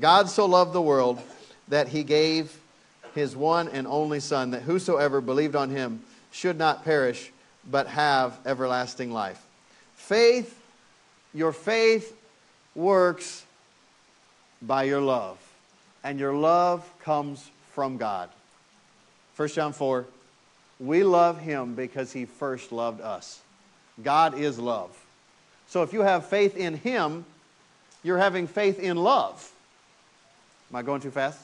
God 0.00 0.28
so 0.28 0.46
loved 0.46 0.72
the 0.72 0.80
world 0.80 1.20
that 1.68 1.88
he 1.88 2.02
gave 2.02 2.58
his 3.14 3.36
one 3.36 3.68
and 3.68 3.86
only 3.86 4.20
Son, 4.20 4.50
that 4.52 4.62
whosoever 4.62 5.20
believed 5.20 5.56
on 5.56 5.70
him 5.70 6.02
should 6.30 6.58
not 6.58 6.84
perish, 6.84 7.30
but 7.70 7.86
have 7.88 8.38
everlasting 8.46 9.10
life. 9.10 9.44
Faith, 9.94 10.60
your 11.34 11.52
faith 11.52 12.16
works 12.74 13.44
by 14.62 14.84
your 14.84 15.00
love, 15.00 15.38
and 16.02 16.18
your 16.18 16.34
love 16.34 16.88
comes 17.02 17.50
from 17.72 17.96
God. 17.96 18.28
1 19.36 19.48
John 19.48 19.72
4 19.72 20.04
We 20.80 21.04
love 21.04 21.40
him 21.40 21.74
because 21.74 22.12
he 22.12 22.24
first 22.24 22.72
loved 22.72 23.00
us. 23.00 23.40
God 24.02 24.38
is 24.38 24.58
love. 24.58 24.90
So 25.68 25.82
if 25.82 25.92
you 25.92 26.00
have 26.00 26.26
faith 26.26 26.56
in 26.56 26.74
him, 26.74 27.24
you're 28.02 28.18
having 28.18 28.46
faith 28.46 28.78
in 28.78 28.96
love. 28.96 29.52
Am 30.70 30.76
I 30.76 30.82
going 30.82 31.00
too 31.00 31.10
fast? 31.10 31.38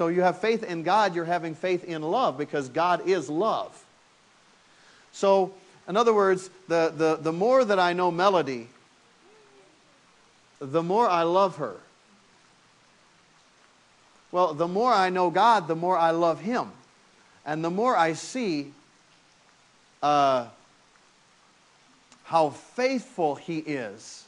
So 0.00 0.08
you 0.08 0.22
have 0.22 0.38
faith 0.38 0.62
in 0.62 0.82
God, 0.82 1.14
you're 1.14 1.26
having 1.26 1.54
faith 1.54 1.84
in 1.84 2.00
love 2.00 2.38
because 2.38 2.70
God 2.70 3.06
is 3.06 3.28
love. 3.28 3.84
So, 5.12 5.52
in 5.86 5.94
other 5.94 6.14
words, 6.14 6.48
the, 6.68 6.90
the, 6.96 7.16
the 7.16 7.34
more 7.34 7.62
that 7.66 7.78
I 7.78 7.92
know 7.92 8.10
Melody, 8.10 8.68
the 10.58 10.82
more 10.82 11.06
I 11.06 11.24
love 11.24 11.56
her. 11.56 11.76
Well, 14.32 14.54
the 14.54 14.66
more 14.66 14.90
I 14.90 15.10
know 15.10 15.28
God, 15.28 15.68
the 15.68 15.76
more 15.76 15.98
I 15.98 16.12
love 16.12 16.40
Him. 16.40 16.70
And 17.44 17.62
the 17.62 17.68
more 17.68 17.94
I 17.94 18.14
see 18.14 18.72
uh, 20.02 20.46
how 22.24 22.48
faithful 22.48 23.34
He 23.34 23.58
is, 23.58 24.24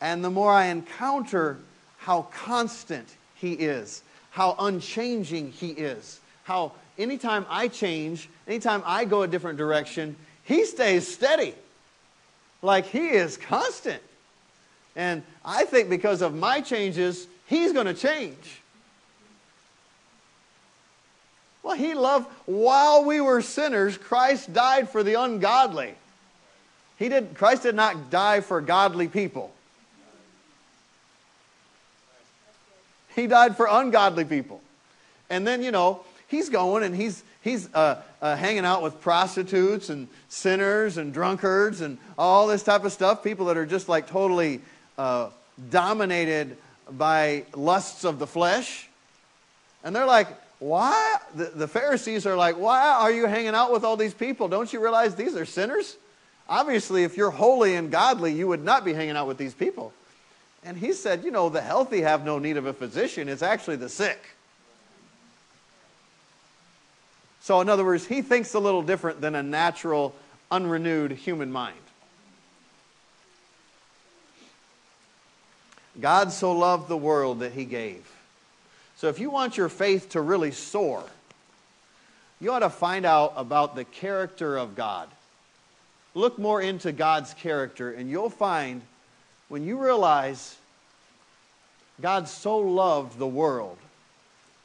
and 0.00 0.22
the 0.22 0.30
more 0.30 0.52
I 0.52 0.66
encounter 0.66 1.58
how 1.98 2.28
constant 2.30 3.08
He 3.34 3.54
is, 3.54 4.04
how 4.34 4.56
unchanging 4.58 5.52
He 5.52 5.68
is, 5.68 6.18
how 6.42 6.72
anytime 6.98 7.46
I 7.48 7.68
change, 7.68 8.28
anytime 8.48 8.82
I 8.84 9.04
go 9.04 9.22
a 9.22 9.28
different 9.28 9.58
direction, 9.58 10.16
He 10.42 10.64
stays 10.64 11.06
steady. 11.06 11.54
Like 12.60 12.86
He 12.86 13.10
is 13.10 13.36
constant. 13.36 14.02
And 14.96 15.22
I 15.44 15.64
think 15.66 15.88
because 15.88 16.20
of 16.20 16.34
my 16.34 16.60
changes, 16.60 17.28
He's 17.46 17.72
going 17.72 17.86
to 17.86 17.94
change. 17.94 18.60
Well, 21.62 21.76
He 21.76 21.94
loved, 21.94 22.26
while 22.46 23.04
we 23.04 23.20
were 23.20 23.40
sinners, 23.40 23.96
Christ 23.96 24.52
died 24.52 24.90
for 24.90 25.04
the 25.04 25.14
ungodly. 25.14 25.94
He 26.98 27.08
did, 27.08 27.36
Christ 27.36 27.62
did 27.62 27.76
not 27.76 28.10
die 28.10 28.40
for 28.40 28.60
godly 28.60 29.06
people. 29.06 29.53
He 33.14 33.26
died 33.26 33.56
for 33.56 33.66
ungodly 33.70 34.24
people. 34.24 34.60
And 35.30 35.46
then, 35.46 35.62
you 35.62 35.70
know, 35.70 36.00
he's 36.28 36.48
going 36.48 36.82
and 36.82 36.94
he's, 36.94 37.22
he's 37.42 37.72
uh, 37.74 38.02
uh, 38.20 38.36
hanging 38.36 38.64
out 38.64 38.82
with 38.82 39.00
prostitutes 39.00 39.88
and 39.88 40.08
sinners 40.28 40.96
and 40.96 41.12
drunkards 41.12 41.80
and 41.80 41.98
all 42.18 42.46
this 42.46 42.62
type 42.62 42.84
of 42.84 42.92
stuff. 42.92 43.22
People 43.22 43.46
that 43.46 43.56
are 43.56 43.66
just 43.66 43.88
like 43.88 44.06
totally 44.06 44.60
uh, 44.98 45.30
dominated 45.70 46.56
by 46.90 47.44
lusts 47.54 48.04
of 48.04 48.18
the 48.18 48.26
flesh. 48.26 48.88
And 49.82 49.94
they're 49.94 50.06
like, 50.06 50.28
why? 50.58 51.16
The, 51.34 51.46
the 51.54 51.68
Pharisees 51.68 52.26
are 52.26 52.36
like, 52.36 52.56
why 52.56 52.80
are 52.80 53.12
you 53.12 53.26
hanging 53.26 53.54
out 53.54 53.72
with 53.72 53.84
all 53.84 53.96
these 53.96 54.14
people? 54.14 54.48
Don't 54.48 54.72
you 54.72 54.80
realize 54.80 55.14
these 55.14 55.36
are 55.36 55.44
sinners? 55.44 55.96
Obviously, 56.48 57.04
if 57.04 57.16
you're 57.16 57.30
holy 57.30 57.74
and 57.74 57.90
godly, 57.90 58.32
you 58.32 58.48
would 58.48 58.64
not 58.64 58.84
be 58.84 58.92
hanging 58.92 59.16
out 59.16 59.26
with 59.26 59.38
these 59.38 59.54
people. 59.54 59.92
And 60.64 60.78
he 60.78 60.92
said, 60.92 61.24
You 61.24 61.30
know, 61.30 61.48
the 61.48 61.60
healthy 61.60 62.00
have 62.00 62.24
no 62.24 62.38
need 62.38 62.56
of 62.56 62.66
a 62.66 62.72
physician, 62.72 63.28
it's 63.28 63.42
actually 63.42 63.76
the 63.76 63.88
sick. 63.88 64.20
So, 67.40 67.60
in 67.60 67.68
other 67.68 67.84
words, 67.84 68.06
he 68.06 68.22
thinks 68.22 68.54
a 68.54 68.58
little 68.58 68.80
different 68.80 69.20
than 69.20 69.34
a 69.34 69.42
natural, 69.42 70.14
unrenewed 70.50 71.12
human 71.12 71.52
mind. 71.52 71.76
God 76.00 76.32
so 76.32 76.52
loved 76.52 76.88
the 76.88 76.96
world 76.96 77.40
that 77.40 77.52
he 77.52 77.66
gave. 77.66 78.10
So, 78.96 79.08
if 79.08 79.18
you 79.18 79.28
want 79.28 79.58
your 79.58 79.68
faith 79.68 80.10
to 80.10 80.22
really 80.22 80.52
soar, 80.52 81.04
you 82.40 82.50
ought 82.50 82.60
to 82.60 82.70
find 82.70 83.04
out 83.04 83.34
about 83.36 83.76
the 83.76 83.84
character 83.84 84.56
of 84.56 84.74
God. 84.74 85.08
Look 86.14 86.38
more 86.38 86.62
into 86.62 86.92
God's 86.92 87.34
character, 87.34 87.92
and 87.92 88.08
you'll 88.08 88.30
find 88.30 88.80
when 89.48 89.64
you 89.64 89.76
realize 89.76 90.56
God 92.00 92.28
so 92.28 92.58
loved 92.58 93.18
the 93.18 93.26
world 93.26 93.78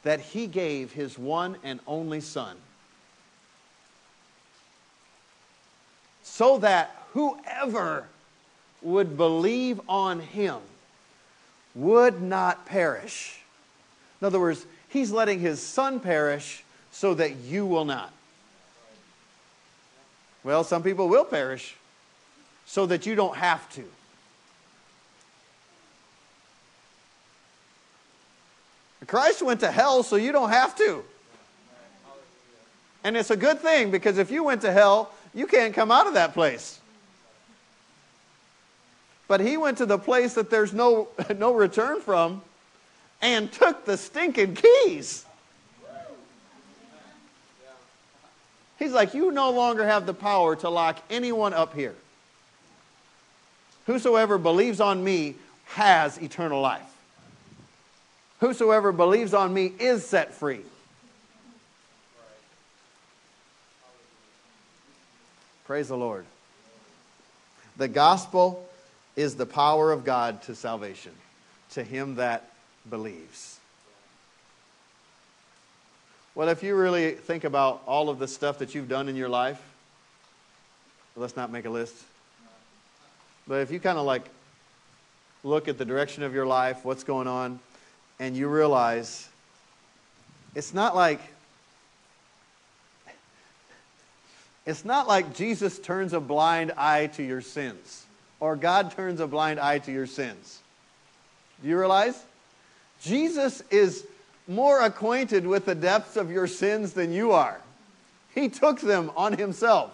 that 0.02 0.20
he 0.20 0.46
gave 0.46 0.92
his 0.92 1.18
one 1.18 1.56
and 1.62 1.80
only 1.86 2.20
Son. 2.20 2.56
So 6.22 6.58
that 6.58 6.96
whoever 7.12 8.06
would 8.82 9.16
believe 9.16 9.80
on 9.88 10.20
him 10.20 10.58
would 11.74 12.22
not 12.22 12.66
perish. 12.66 13.40
In 14.20 14.26
other 14.26 14.40
words, 14.40 14.64
he's 14.88 15.10
letting 15.10 15.40
his 15.40 15.60
son 15.60 16.00
perish 16.00 16.62
so 16.90 17.14
that 17.14 17.36
you 17.36 17.66
will 17.66 17.84
not. 17.84 18.12
Well, 20.42 20.64
some 20.64 20.82
people 20.82 21.08
will 21.08 21.24
perish 21.24 21.76
so 22.66 22.86
that 22.86 23.06
you 23.06 23.14
don't 23.14 23.36
have 23.36 23.70
to. 23.74 23.84
Christ 29.10 29.42
went 29.42 29.58
to 29.58 29.72
hell 29.72 30.04
so 30.04 30.14
you 30.14 30.30
don't 30.30 30.50
have 30.50 30.76
to. 30.76 31.02
And 33.02 33.16
it's 33.16 33.32
a 33.32 33.36
good 33.36 33.58
thing 33.58 33.90
because 33.90 34.18
if 34.18 34.30
you 34.30 34.44
went 34.44 34.60
to 34.60 34.70
hell, 34.70 35.10
you 35.34 35.48
can't 35.48 35.74
come 35.74 35.90
out 35.90 36.06
of 36.06 36.14
that 36.14 36.32
place. 36.32 36.78
But 39.26 39.40
he 39.40 39.56
went 39.56 39.78
to 39.78 39.86
the 39.86 39.98
place 39.98 40.34
that 40.34 40.48
there's 40.48 40.72
no, 40.72 41.08
no 41.36 41.52
return 41.52 42.00
from 42.00 42.40
and 43.20 43.50
took 43.50 43.84
the 43.84 43.96
stinking 43.96 44.54
keys. 44.54 45.26
He's 48.78 48.92
like, 48.92 49.12
You 49.12 49.32
no 49.32 49.50
longer 49.50 49.84
have 49.84 50.06
the 50.06 50.14
power 50.14 50.54
to 50.54 50.68
lock 50.68 51.02
anyone 51.10 51.52
up 51.52 51.74
here. 51.74 51.96
Whosoever 53.86 54.38
believes 54.38 54.80
on 54.80 55.02
me 55.02 55.34
has 55.64 56.16
eternal 56.18 56.60
life. 56.60 56.89
Whosoever 58.40 58.90
believes 58.90 59.34
on 59.34 59.52
me 59.52 59.72
is 59.78 60.06
set 60.06 60.34
free. 60.34 60.62
Praise 65.66 65.88
the 65.88 65.96
Lord. 65.96 66.24
The 67.76 67.86
gospel 67.86 68.66
is 69.14 69.36
the 69.36 69.46
power 69.46 69.92
of 69.92 70.04
God 70.04 70.42
to 70.42 70.54
salvation, 70.54 71.12
to 71.72 71.84
him 71.84 72.16
that 72.16 72.50
believes. 72.88 73.58
Well, 76.34 76.48
if 76.48 76.62
you 76.62 76.74
really 76.74 77.12
think 77.12 77.44
about 77.44 77.82
all 77.86 78.08
of 78.08 78.18
the 78.18 78.26
stuff 78.26 78.58
that 78.58 78.74
you've 78.74 78.88
done 78.88 79.08
in 79.08 79.16
your 79.16 79.28
life, 79.28 79.60
let's 81.14 81.36
not 81.36 81.52
make 81.52 81.66
a 81.66 81.70
list. 81.70 81.94
But 83.46 83.60
if 83.60 83.70
you 83.70 83.80
kind 83.80 83.98
of 83.98 84.06
like 84.06 84.24
look 85.44 85.68
at 85.68 85.76
the 85.76 85.84
direction 85.84 86.22
of 86.22 86.32
your 86.32 86.46
life, 86.46 86.84
what's 86.84 87.04
going 87.04 87.26
on, 87.26 87.60
and 88.20 88.36
you 88.36 88.46
realize 88.46 89.28
it's 90.54 90.72
not 90.72 90.94
like 90.94 91.20
it's 94.66 94.84
not 94.84 95.08
like 95.08 95.34
Jesus 95.34 95.78
turns 95.80 96.12
a 96.12 96.20
blind 96.20 96.72
eye 96.76 97.08
to 97.14 97.24
your 97.24 97.40
sins 97.40 98.04
or 98.38 98.54
God 98.54 98.92
turns 98.92 99.18
a 99.18 99.26
blind 99.26 99.58
eye 99.58 99.78
to 99.80 99.90
your 99.90 100.06
sins. 100.06 100.60
Do 101.62 101.68
you 101.68 101.78
realize? 101.78 102.22
Jesus 103.02 103.62
is 103.70 104.06
more 104.46 104.82
acquainted 104.82 105.46
with 105.46 105.64
the 105.64 105.74
depths 105.74 106.16
of 106.16 106.30
your 106.30 106.46
sins 106.46 106.92
than 106.92 107.12
you 107.12 107.32
are. 107.32 107.60
He 108.34 108.48
took 108.48 108.80
them 108.80 109.10
on 109.16 109.32
himself. 109.32 109.92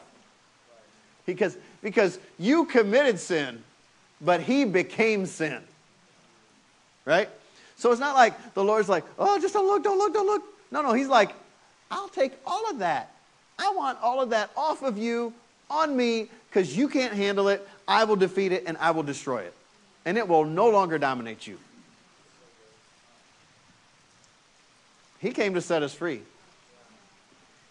Because, 1.24 1.56
because 1.82 2.18
you 2.38 2.64
committed 2.66 3.18
sin, 3.18 3.62
but 4.20 4.40
he 4.40 4.64
became 4.64 5.26
sin. 5.26 5.62
Right? 7.04 7.28
So 7.76 7.92
it's 7.92 8.00
not 8.00 8.14
like 8.14 8.54
the 8.54 8.64
Lord's 8.64 8.88
like, 8.88 9.04
oh, 9.18 9.38
just 9.38 9.54
don't 9.54 9.66
look, 9.66 9.84
don't 9.84 9.98
look, 9.98 10.14
don't 10.14 10.26
look. 10.26 10.42
No, 10.70 10.82
no, 10.82 10.94
he's 10.94 11.08
like, 11.08 11.30
I'll 11.90 12.08
take 12.08 12.32
all 12.46 12.68
of 12.70 12.78
that. 12.78 13.14
I 13.58 13.70
want 13.70 13.98
all 14.02 14.20
of 14.20 14.30
that 14.30 14.50
off 14.56 14.82
of 14.82 14.98
you, 14.98 15.32
on 15.70 15.96
me, 15.96 16.28
because 16.48 16.76
you 16.76 16.88
can't 16.88 17.12
handle 17.12 17.48
it. 17.48 17.66
I 17.86 18.04
will 18.04 18.16
defeat 18.16 18.52
it 18.52 18.64
and 18.66 18.76
I 18.78 18.90
will 18.90 19.02
destroy 19.02 19.42
it. 19.42 19.54
And 20.04 20.16
it 20.16 20.26
will 20.26 20.44
no 20.44 20.68
longer 20.68 20.98
dominate 20.98 21.46
you. 21.46 21.58
He 25.20 25.30
came 25.30 25.54
to 25.54 25.60
set 25.60 25.82
us 25.82 25.92
free. 25.92 26.22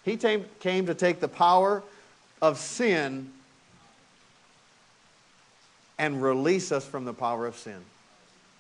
He 0.03 0.17
came, 0.17 0.45
came 0.59 0.85
to 0.85 0.93
take 0.93 1.19
the 1.19 1.27
power 1.27 1.81
of 2.41 2.59
sin 2.59 3.31
and 5.97 6.21
release 6.21 6.71
us 6.71 6.85
from 6.85 7.05
the 7.05 7.13
power 7.13 7.47
of 7.47 7.57
sin 7.57 7.81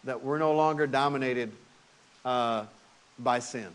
that 0.05 0.23
we're 0.23 0.37
no 0.37 0.53
longer 0.53 0.87
dominated 0.87 1.51
uh, 2.23 2.65
by 3.19 3.39
sin. 3.39 3.67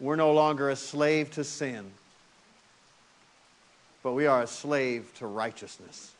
We're 0.00 0.16
no 0.16 0.32
longer 0.32 0.70
a 0.70 0.76
slave 0.76 1.30
to 1.32 1.44
sin, 1.44 1.90
but 4.02 4.12
we 4.12 4.26
are 4.26 4.42
a 4.42 4.46
slave 4.46 5.12
to 5.18 5.26
righteousness. 5.26 6.12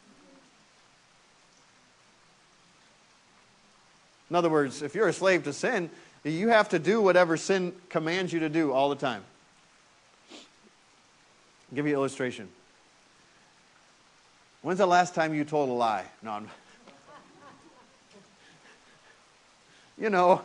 In 4.31 4.37
other 4.37 4.49
words, 4.49 4.83
if 4.83 4.95
you're 4.95 5.09
a 5.09 5.13
slave 5.13 5.45
to 5.45 5.53
sin, 5.53 5.91
you 6.25 6.49
have 6.49 6.69
to 6.71 6.79
do 6.79 7.01
whatever 7.01 7.37
sin 7.37 7.73
commands 7.89 8.33
you 8.33 8.41
to 8.41 8.49
do 8.49 8.73
all 8.73 8.89
the 8.89 8.97
time. 8.97 9.23
I'll 10.31 11.77
give 11.77 11.87
you 11.87 11.93
an 11.93 11.99
illustration. 11.99 12.49
When's 14.63 14.79
the 14.79 14.87
last 14.87 15.15
time 15.15 15.35
you 15.35 15.45
told 15.45 15.69
a 15.69 15.73
lie? 15.73 16.05
No, 16.23 16.31
I'm 16.31 16.49
you 20.03 20.11
know, 20.11 20.43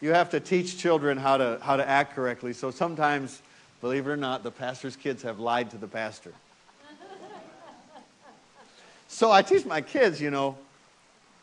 you 0.00 0.10
have 0.10 0.30
to 0.30 0.38
teach 0.38 0.78
children 0.78 1.18
how 1.18 1.36
to, 1.36 1.58
how 1.60 1.74
to 1.74 1.86
act 1.86 2.14
correctly. 2.14 2.52
So 2.52 2.70
sometimes, 2.70 3.42
believe 3.80 4.06
it 4.06 4.10
or 4.10 4.16
not, 4.16 4.44
the 4.44 4.52
pastor's 4.52 4.94
kids 4.94 5.24
have 5.24 5.40
lied 5.40 5.72
to 5.72 5.78
the 5.78 5.88
pastor. 5.88 6.32
so 9.08 9.32
I 9.32 9.42
teach 9.42 9.66
my 9.66 9.80
kids, 9.80 10.20
you 10.20 10.30
know, 10.30 10.56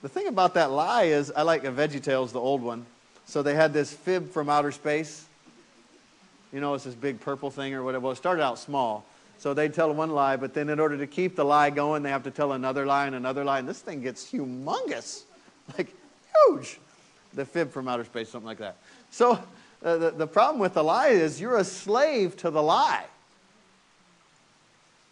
the 0.01 0.07
thing 0.07 0.27
about 0.27 0.53
that 0.53 0.71
lie 0.71 1.03
is 1.03 1.29
I 1.29 1.41
like 1.41 1.65
a 1.65 1.71
Veggie 1.71 2.01
Tales, 2.01 2.31
the 2.31 2.39
old 2.39 2.61
one. 2.61 2.85
So 3.25 3.43
they 3.43 3.53
had 3.53 3.73
this 3.73 3.91
fib 3.91 4.31
from 4.31 4.49
outer 4.49 4.71
space. 4.71 5.25
You 6.53 6.61
know, 6.61 6.75
it's 6.75 6.85
this 6.85 6.95
big 6.95 7.19
purple 7.19 7.51
thing 7.51 7.73
or 7.73 7.83
whatever. 7.83 8.03
Well, 8.03 8.13
it 8.13 8.17
started 8.17 8.43
out 8.43 8.59
small. 8.59 9.03
So 9.39 9.53
they 9.53 9.67
tell 9.67 9.93
one 9.93 10.11
lie, 10.11 10.37
but 10.37 10.53
then 10.53 10.69
in 10.69 10.79
order 10.79 10.97
to 10.97 11.07
keep 11.07 11.35
the 11.35 11.43
lie 11.43 11.69
going, 11.69 12.01
they 12.01 12.11
have 12.11 12.23
to 12.23 12.31
tell 12.31 12.53
another 12.53 12.85
lie 12.85 13.07
and 13.07 13.15
another 13.15 13.43
lie. 13.43 13.59
And 13.59 13.67
this 13.67 13.81
thing 13.81 14.01
gets 14.01 14.31
humongous. 14.31 15.23
like 15.77 15.93
huge. 16.47 16.79
The 17.33 17.45
fib 17.45 17.71
from 17.71 17.87
outer 17.87 18.05
space, 18.05 18.29
something 18.29 18.47
like 18.47 18.59
that. 18.59 18.77
So 19.11 19.39
uh, 19.83 19.97
the, 19.97 20.11
the 20.11 20.27
problem 20.27 20.59
with 20.59 20.73
the 20.73 20.83
lie 20.83 21.09
is 21.09 21.39
you're 21.39 21.57
a 21.57 21.63
slave 21.63 22.37
to 22.37 22.49
the 22.49 22.63
lie. 22.63 23.05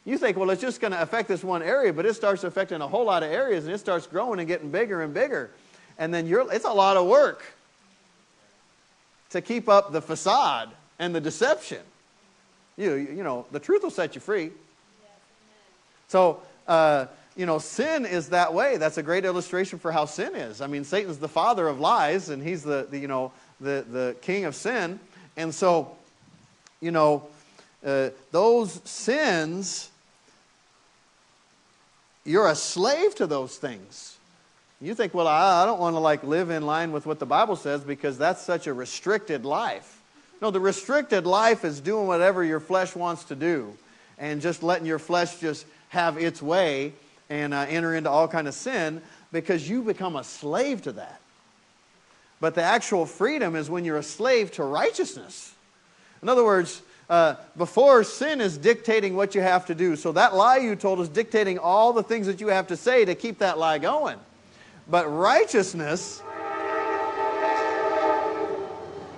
You 0.06 0.18
think, 0.18 0.36
well, 0.36 0.50
it's 0.50 0.62
just 0.62 0.82
going 0.82 0.92
to 0.92 1.02
affect 1.02 1.30
this 1.30 1.44
one 1.44 1.62
area, 1.62 1.94
but 1.94 2.06
it 2.06 2.14
starts 2.14 2.44
affecting 2.44 2.82
a 2.82 2.88
whole 2.88 3.06
lot 3.06 3.24
of 3.24 3.32
areas 3.32 3.66
and 3.66 3.74
it 3.74 3.78
starts 3.78 4.06
growing 4.06 4.40
and 4.40 4.48
getting 4.48 4.70
bigger 4.70 5.02
and 5.02 5.14
bigger. 5.14 5.52
And 5.98 6.14
then 6.14 6.28
you're, 6.28 6.52
it's 6.52 6.66
a 6.66 6.74
lot 6.74 6.98
of 6.98 7.08
work 7.08 7.44
to 9.30 9.42
keep 9.42 9.70
up 9.70 9.92
the 9.92 10.02
facade 10.02 10.70
and 11.00 11.16
the 11.16 11.22
deception. 11.22 11.82
You, 12.76 12.96
you 12.96 13.24
know, 13.24 13.46
the 13.52 13.60
truth 13.60 13.84
will 13.84 13.92
set 13.92 14.16
you 14.16 14.22
free. 14.22 14.52
So, 16.08 16.42
uh, 16.68 17.08
you 17.36 17.46
know, 17.46 17.58
sin 17.58 18.06
is 18.06 18.30
that 18.30 18.54
way. 18.54 18.78
That's 18.78 18.98
a 18.98 19.04
great 19.04 19.26
illustration 19.26 19.80
for 19.80 19.92
how 19.92 20.06
sin 20.06 20.36
is. 20.36 20.62
I 20.62 20.68
mean, 20.68 20.84
Satan's 20.84 21.18
the 21.18 21.28
father 21.28 21.68
of 21.68 21.80
lies, 21.80 22.30
and 22.30 22.44
he's 22.44 22.64
the, 22.64 22.88
the 22.90 22.98
you 22.98 23.08
know, 23.08 23.32
the, 23.60 23.86
the 23.90 24.16
king 24.22 24.46
of 24.46 24.56
sin. 24.56 25.00
And 25.36 25.54
so, 25.54 25.96
you 26.80 26.92
know, 26.92 27.24
uh, 27.86 28.10
those 28.32 28.82
sins, 28.86 29.90
you're 32.24 32.48
a 32.48 32.56
slave 32.56 33.16
to 33.16 33.28
those 33.28 33.58
things. 33.58 34.18
You 34.80 34.94
think, 34.94 35.14
well, 35.14 35.28
I, 35.28 35.64
I 35.64 35.66
don't 35.66 35.80
want 35.80 35.96
to 35.96 36.00
like 36.00 36.24
live 36.24 36.50
in 36.50 36.66
line 36.66 36.92
with 36.92 37.06
what 37.06 37.20
the 37.20 37.26
Bible 37.26 37.56
says 37.56 37.82
because 37.82 38.18
that's 38.18 38.42
such 38.42 38.68
a 38.68 38.74
restricted 38.74 39.46
life. 39.46 40.02
No, 40.42 40.52
the 40.52 40.60
restricted 40.60 41.26
life 41.26 41.64
is 41.64 41.80
doing 41.80 42.06
whatever 42.06 42.44
your 42.44 42.60
flesh 42.60 42.96
wants 42.96 43.24
to 43.26 43.36
do 43.36 43.76
and 44.20 44.42
just 44.42 44.62
letting 44.62 44.86
your 44.86 45.00
flesh 45.00 45.40
just 45.40 45.66
have 45.90 46.18
its 46.18 46.42
way 46.42 46.94
and 47.30 47.54
uh, 47.54 47.66
enter 47.70 47.96
into 47.96 48.10
all 48.10 48.28
kind 48.28 48.48
of 48.48 48.54
sin 48.54 49.02
because 49.32 49.68
you 49.68 49.82
become 49.82 50.16
a 50.16 50.24
slave 50.24 50.82
to 50.84 50.92
that. 50.94 51.20
But 52.40 52.56
the 52.56 52.64
actual 52.64 53.06
freedom 53.06 53.56
is 53.56 53.70
when 53.70 53.86
you're 53.86 53.98
a 53.98 54.04
slave 54.04 54.52
to 54.54 54.64
righteousness. 54.64 55.54
In 56.22 56.30
other 56.30 56.44
words, 56.44 56.82
uh, 57.10 57.36
before 57.58 58.04
sin 58.04 58.42
is 58.42 58.58
dictating 58.58 59.16
what 59.16 59.36
you 59.36 59.42
have 59.42 59.66
to 59.68 59.76
do. 59.76 59.96
So 59.96 60.12
that 60.14 60.36
lie 60.36 60.58
you 60.58 60.76
told 60.76 61.00
is 61.00 61.10
dictating 61.10 61.58
all 61.58 61.94
the 61.94 62.04
things 62.04 62.28
that 62.28 62.42
you 62.42 62.48
have 62.48 62.68
to 62.68 62.78
say 62.78 63.06
to 63.06 63.16
keep 63.16 63.40
that 63.40 63.58
lie 63.58 63.78
going. 63.78 64.18
But 64.90 65.08
righteousness, 65.08 66.22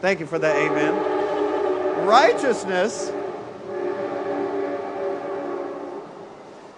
thank 0.01 0.19
you 0.19 0.25
for 0.25 0.37
that, 0.39 0.55
amen. 0.55 2.05
Righteousness, 2.05 3.11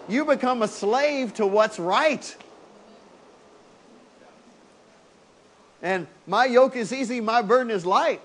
you 0.08 0.26
become 0.26 0.62
a 0.62 0.68
slave 0.68 1.34
to 1.36 1.46
what's 1.46 1.80
right. 1.80 2.36
And 5.82 6.08
my 6.26 6.46
yoke 6.46 6.76
is 6.76 6.92
easy, 6.92 7.22
my 7.22 7.42
burden 7.42 7.72
is 7.72 7.86
light. 7.86 8.22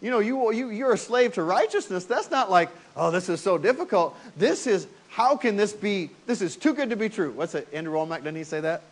You 0.00 0.10
know, 0.10 0.18
you, 0.18 0.52
you, 0.52 0.70
you're 0.70 0.92
a 0.92 0.98
slave 0.98 1.34
to 1.34 1.42
righteousness. 1.42 2.04
That's 2.04 2.30
not 2.30 2.50
like, 2.50 2.70
oh, 2.96 3.10
this 3.10 3.28
is 3.28 3.40
so 3.40 3.56
difficult. 3.56 4.16
This 4.36 4.66
is, 4.66 4.88
how 5.08 5.36
can 5.36 5.56
this 5.56 5.72
be, 5.72 6.10
this 6.26 6.42
is 6.42 6.56
too 6.56 6.74
good 6.74 6.90
to 6.90 6.96
be 6.96 7.08
true. 7.08 7.30
What's 7.30 7.54
it, 7.54 7.68
Andrew 7.72 7.94
Wommack, 7.94 8.18
didn't 8.18 8.36
he 8.36 8.44
say 8.44 8.60
that? 8.60 8.82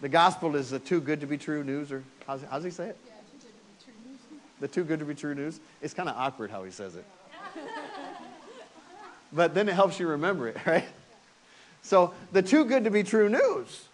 The 0.00 0.08
gospel 0.08 0.56
is 0.56 0.70
the 0.70 0.78
too 0.78 1.00
good 1.00 1.20
to 1.20 1.26
be 1.26 1.38
true 1.38 1.62
news, 1.62 1.92
or 1.92 2.02
how's, 2.26 2.42
how's 2.50 2.64
he 2.64 2.70
say 2.70 2.88
it? 2.88 2.96
Yeah, 3.06 3.12
too 3.40 3.46
good 3.46 3.48
to 3.48 3.48
be 3.48 3.84
true 3.84 4.10
news. 4.10 4.40
The 4.60 4.68
too 4.68 4.84
good 4.84 4.98
to 4.98 5.04
be 5.04 5.14
true 5.14 5.34
news. 5.34 5.60
It's 5.82 5.94
kind 5.94 6.08
of 6.08 6.16
awkward 6.16 6.50
how 6.50 6.64
he 6.64 6.70
says 6.70 6.96
it. 6.96 7.04
but 9.32 9.54
then 9.54 9.68
it 9.68 9.74
helps 9.74 10.00
you 10.00 10.08
remember 10.08 10.48
it, 10.48 10.56
right? 10.66 10.84
So 11.82 12.14
the 12.32 12.42
too 12.42 12.64
good 12.64 12.84
to 12.84 12.90
be 12.90 13.02
true 13.02 13.28
news 13.28 13.84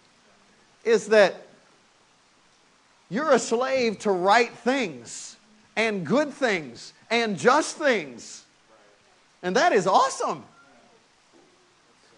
is 0.83 1.07
that 1.07 1.35
you're 3.09 3.31
a 3.31 3.39
slave 3.39 3.99
to 3.99 4.11
right 4.11 4.51
things 4.51 5.37
and 5.75 6.05
good 6.05 6.33
things 6.33 6.93
and 7.09 7.37
just 7.37 7.77
things. 7.77 8.43
And 9.41 9.55
that 9.55 9.71
is 9.71 9.87
awesome. 9.87 10.43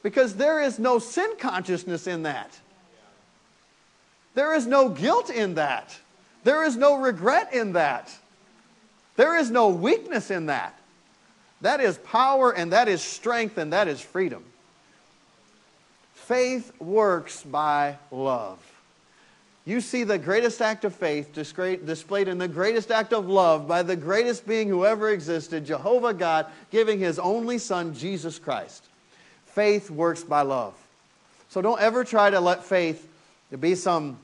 Because 0.02 0.36
there 0.36 0.62
is 0.62 0.80
no 0.80 0.98
sin 0.98 1.32
consciousness 1.38 2.08
in 2.08 2.24
that. 2.24 2.58
There 4.34 4.56
is 4.56 4.66
no 4.66 4.90
guilt 4.90 5.30
in 5.30 5.56
that. 5.56 5.98
There 6.44 6.64
is 6.64 6.78
no 6.78 6.96
regret 6.96 7.54
in 7.54 7.74
that. 7.74 8.16
There 9.18 9.38
is 9.38 9.52
no 9.52 9.68
weakness 9.68 10.32
in 10.32 10.46
that. 10.46 10.80
That 11.62 11.82
is 11.82 11.98
power 11.98 12.52
and 12.52 12.72
that 12.72 12.88
is 12.88 13.02
strength 13.02 13.58
and 13.58 13.74
that 13.74 13.90
is 13.90 14.00
freedom. 14.00 14.46
Faith 16.30 16.80
works 16.80 17.42
by 17.42 17.98
love. 18.12 18.60
You 19.66 19.82
see 19.82 20.04
the 20.04 20.20
greatest 20.20 20.62
act 20.62 20.86
of 20.86 20.94
faith 20.94 21.34
displayed 21.34 22.28
in 22.28 22.38
the 22.38 22.48
greatest 22.48 22.92
act 22.92 23.14
of 23.14 23.28
love 23.28 23.68
by 23.68 23.82
the 23.82 23.96
greatest 23.96 24.48
being 24.48 24.68
who 24.68 24.86
ever 24.86 25.10
existed, 25.10 25.66
Jehovah 25.66 26.14
God, 26.14 26.46
giving 26.70 27.00
his 27.00 27.18
only 27.18 27.58
Son, 27.58 27.96
Jesus 27.96 28.38
Christ. 28.38 28.84
Faith 29.48 29.90
works 29.90 30.24
by 30.24 30.44
love. 30.44 30.76
So 31.50 31.64
don't 31.64 31.82
ever 31.82 32.04
try 32.04 32.30
to 32.30 32.40
let 32.40 32.64
faith 32.64 33.08
be 33.60 33.74
some 33.74 34.20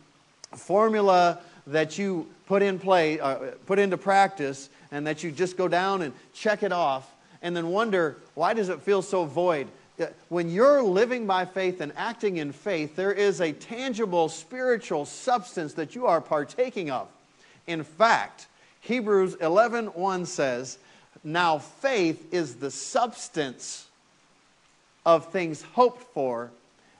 formula 0.53 1.39
that 1.65 1.97
you 1.97 2.27
put 2.45 2.61
in 2.61 2.77
play, 2.77 3.19
uh, 3.19 3.37
put 3.65 3.79
into 3.79 3.97
practice, 3.97 4.69
and 4.91 5.07
that 5.07 5.23
you 5.23 5.31
just 5.31 5.57
go 5.57 5.67
down 5.67 6.03
and 6.03 6.13
check 6.35 6.61
it 6.61 6.71
off, 6.71 7.11
and 7.41 7.57
then 7.57 7.69
wonder 7.69 8.17
why 8.35 8.53
does 8.53 8.69
it 8.69 8.83
feel 8.83 9.01
so 9.01 9.25
void? 9.25 9.67
When 10.29 10.49
you're 10.49 10.83
living 10.83 11.25
by 11.25 11.45
faith 11.45 11.79
and 11.79 11.93
acting 11.95 12.37
in 12.37 12.51
faith, 12.51 12.95
there 12.95 13.13
is 13.13 13.39
a 13.39 13.53
tangible 13.53 14.29
spiritual 14.29 15.05
substance 15.05 15.73
that 15.73 15.95
you 15.95 16.05
are 16.05 16.19
partaking 16.19 16.91
of. 16.91 17.07
In 17.67 17.83
fact, 17.83 18.47
Hebrews 18.81 19.35
11 19.35 19.87
1 19.87 20.25
says, 20.25 20.77
Now 21.23 21.59
faith 21.59 22.33
is 22.33 22.55
the 22.55 22.71
substance 22.71 23.87
of 25.05 25.31
things 25.31 25.61
hoped 25.61 26.03
for, 26.13 26.51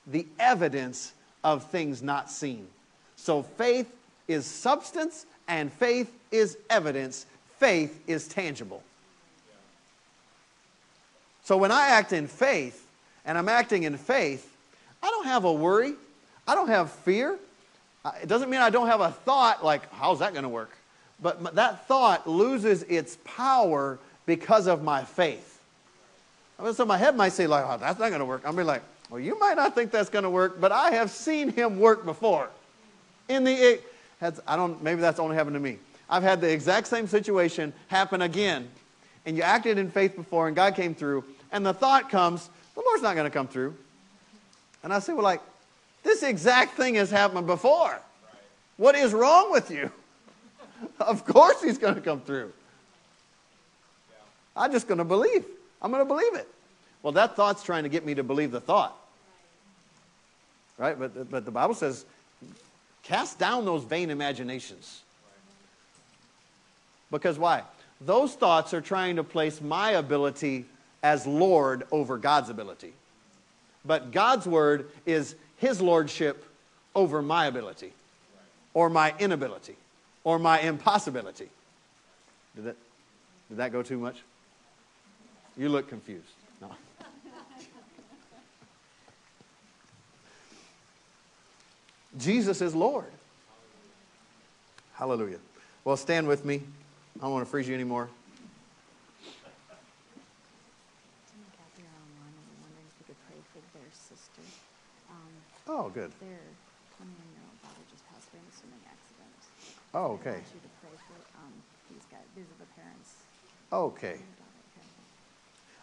the 0.08 0.26
evidence 0.40 1.14
of 1.44 1.64
things 1.66 2.02
not 2.02 2.32
seen. 2.32 2.68
So 3.18 3.44
faith 3.44 3.94
is 4.28 4.46
substance 4.46 5.26
and 5.48 5.72
faith 5.72 6.12
is 6.32 6.58
evidence. 6.70 7.26
Faith 7.60 8.02
is 8.08 8.28
tangible. 8.28 8.84
So 11.44 11.58
when 11.58 11.72
I 11.72 11.90
act 11.90 12.12
in 12.12 12.28
faith, 12.28 12.85
and 13.26 13.38
I'm 13.38 13.50
acting 13.50 13.84
in 13.84 13.98
faith, 13.98 14.52
I 15.02 15.10
don't 15.10 15.26
have 15.26 15.46
a 15.46 15.52
worry. 15.54 15.94
I 16.48 16.56
don't 16.56 16.68
have 16.68 16.92
fear. 16.92 17.38
It 18.22 18.28
doesn't 18.28 18.50
mean 18.50 18.62
I 18.62 18.70
don't 18.70 18.88
have 18.88 19.02
a 19.02 19.12
thought 19.12 19.66
like, 19.66 19.92
how's 19.94 20.20
that 20.20 20.34
going 20.34 20.44
to 20.44 20.50
work? 20.50 20.72
But 21.22 21.56
that 21.56 21.88
thought 21.88 22.28
loses 22.28 22.84
its 22.84 23.18
power 23.24 24.00
because 24.26 24.68
of 24.68 24.84
my 24.84 25.04
faith. 25.04 25.60
So 26.74 26.86
my 26.86 26.98
head 26.98 27.16
might 27.16 27.34
say, 27.34 27.48
like, 27.48 27.66
oh, 27.68 27.78
that's 27.78 28.00
not 28.00 28.10
going 28.10 28.20
to 28.20 28.26
work. 28.26 28.44
I'll 28.46 28.54
be 28.54 28.64
like, 28.64 28.84
well, 29.10 29.20
you 29.20 29.38
might 29.40 29.56
not 29.56 29.76
think 29.76 29.92
that's 29.92 30.10
going 30.10 30.24
to 30.24 30.30
work, 30.30 30.60
but 30.62 30.72
I 30.72 30.92
have 30.92 31.10
seen 31.12 31.50
him 31.50 31.80
work 31.80 32.06
before. 32.06 32.50
In 33.28 33.44
the, 33.44 33.80
I 34.48 34.56
don't, 34.56 34.82
maybe 34.84 35.02
that's 35.02 35.20
only 35.20 35.36
happened 35.36 35.56
to 35.56 35.60
me. 35.60 35.78
I've 36.10 36.24
had 36.24 36.42
the 36.42 36.52
exact 36.52 36.88
same 36.88 37.08
situation 37.08 37.74
happen 37.88 38.22
again. 38.22 38.70
And 39.26 39.36
you 39.36 39.44
acted 39.44 39.78
in 39.78 39.90
faith 39.90 40.16
before, 40.16 40.48
and 40.48 40.56
God 40.56 40.76
came 40.76 40.94
through, 40.94 41.24
and 41.52 41.66
the 41.66 41.74
thought 41.74 42.10
comes, 42.10 42.50
the 42.76 42.82
Lord's 42.86 43.02
not 43.02 43.16
going 43.16 43.26
to 43.26 43.34
come 43.34 43.48
through. 43.48 43.76
And 44.84 44.94
I 44.94 45.00
say, 45.00 45.14
well, 45.14 45.24
like, 45.24 45.42
this 46.04 46.22
exact 46.22 46.78
thing 46.78 46.96
has 46.96 47.10
happened 47.10 47.48
before. 47.48 48.00
What 48.78 48.96
is 48.96 49.14
wrong 49.14 49.52
with 49.52 49.72
you? 49.72 49.92
of 51.00 51.26
course 51.26 51.62
he's 51.62 51.78
going 51.78 51.96
to 51.96 52.02
come 52.02 52.22
through. 52.22 52.54
I'm 54.56 54.72
just 54.72 54.88
going 54.88 55.00
to 55.00 55.06
believe. 55.06 55.44
I'm 55.82 55.92
going 55.92 56.04
to 56.04 56.08
believe 56.08 56.36
it. 56.36 56.48
Well, 57.02 57.14
that 57.14 57.36
thought's 57.36 57.64
trying 57.64 57.84
to 57.84 57.90
get 57.90 58.06
me 58.06 58.16
to 58.16 58.24
believe 58.24 58.52
the 58.52 58.62
thought. 58.62 58.96
Right? 60.78 60.98
But, 60.98 61.30
but 61.30 61.46
the 61.46 61.52
Bible 61.52 61.74
says, 61.74 62.06
cast 63.04 63.40
down 63.40 63.66
those 63.66 63.84
vain 63.84 64.10
imaginations. 64.10 65.02
Because 67.12 67.38
why? 67.38 67.64
Those 68.02 68.34
thoughts 68.34 68.74
are 68.74 68.82
trying 68.82 69.16
to 69.18 69.24
place 69.24 69.62
my 69.62 69.92
ability 69.92 70.66
as 71.06 71.26
Lord 71.28 71.84
over 71.92 72.18
God's 72.18 72.50
ability. 72.50 72.92
But 73.86 74.12
God's 74.12 74.48
word 74.48 74.90
is 75.06 75.36
his 75.58 75.80
lordship 75.80 76.44
over 76.96 77.22
my 77.22 77.46
ability 77.46 77.94
or 78.74 78.90
my 78.90 79.14
inability 79.20 79.76
or 80.24 80.40
my 80.40 80.60
impossibility. 80.62 81.48
Did 82.56 82.66
that, 82.66 82.76
did 83.50 83.58
that 83.60 83.72
go 83.72 83.84
too 83.84 84.00
much? 84.00 84.18
You 85.56 85.70
look 85.70 85.88
confused. 85.90 86.26
No. 86.60 86.72
Jesus 92.18 92.62
is 92.62 92.74
Lord. 92.74 93.06
Hallelujah. 94.96 95.38
Well, 95.84 95.98
stand 95.98 96.28
with 96.28 96.44
me. 96.46 96.64
I 97.20 97.22
don't 97.22 97.32
want 97.32 97.46
to 97.46 97.52
freeze 97.52 97.68
you 97.68 97.76
anymore. 97.76 98.10
Oh, 105.68 105.90
good. 105.90 106.12
Their 106.22 106.46
21-year-old 107.02 107.62
daughter 107.62 107.84
just 107.92 108.06
passed 108.08 108.28
away 108.32 108.42
in 108.42 108.48
a 108.48 108.56
swimming 108.56 108.86
accident. 108.86 109.40
Oh, 109.94 110.14
okay. 110.20 110.30
I 110.30 110.34
want 110.34 110.54
you 110.54 110.62
to 110.62 110.74
pray 110.82 110.96
for 111.10 111.18
um, 111.40 111.54
these 111.90 112.06
guys. 112.12 112.28
These 112.36 112.46
are 112.46 112.60
the 112.60 112.72
parents. 112.80 113.16
Okay. 113.74 114.20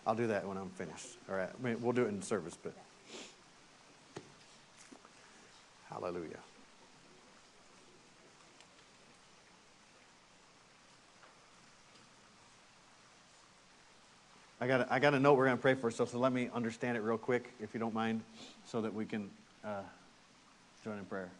I'll 0.07 0.15
do 0.15 0.27
that 0.29 0.47
when 0.47 0.57
I'm 0.57 0.71
finished. 0.71 1.19
All 1.29 1.37
right. 1.37 1.49
I 1.49 1.63
mean, 1.63 1.83
we'll 1.83 1.93
do 1.93 2.05
it 2.05 2.09
in 2.09 2.23
service, 2.23 2.57
but. 2.63 2.75
Hallelujah. 5.91 6.39
I 14.63 14.69
got, 14.69 14.93
I 14.93 15.01
got 15.01 15.13
a 15.13 15.19
note 15.19 15.37
we're 15.37 15.47
going 15.47 15.57
to 15.57 15.61
pray 15.61 15.75
for, 15.75 15.91
so, 15.91 16.05
so 16.05 16.21
let 16.21 16.33
me 16.33 16.49
understand 16.55 16.97
it 16.97 17.01
real 17.01 17.19
quick, 17.19 17.53
if 17.61 17.75
you 17.75 17.81
don't 17.81 17.93
mind, 17.93 18.21
so 18.65 18.81
that 18.81 18.95
we 18.95 19.05
can 19.05 19.29
uh, 19.65 19.81
join 20.85 20.99
in 20.99 21.05
prayer. 21.05 21.33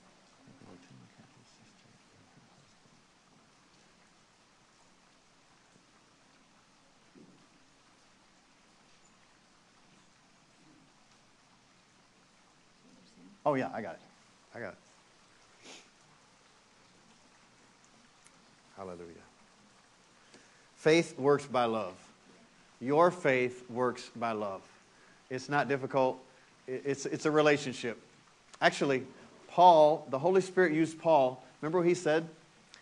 Oh, 13.47 13.55
yeah, 13.55 13.71
I 13.73 13.83
got 13.83 13.95
it. 13.95 14.01
I 14.53 14.59
got 14.59 14.73
it. 14.73 14.79
Hallelujah. 18.77 19.07
Faith 20.75 21.17
works 21.17 21.47
by 21.47 21.67
love. 21.67 21.95
Your 22.83 23.13
faith 23.13 23.65
works 23.71 24.11
by 24.17 24.33
love. 24.33 24.61
It's 25.31 25.49
not 25.49 25.69
difficult, 25.69 26.19
it's, 26.67 27.07
it's 27.07 27.27
a 27.27 27.31
relationship. 27.31 27.97
Actually, 28.61 29.05
Paul, 29.47 30.05
the 30.11 30.19
Holy 30.19 30.41
Spirit 30.41 30.73
used 30.73 30.99
Paul. 30.99 31.43
Remember 31.61 31.79
what 31.79 31.87
he 31.87 31.95
said? 31.95 32.29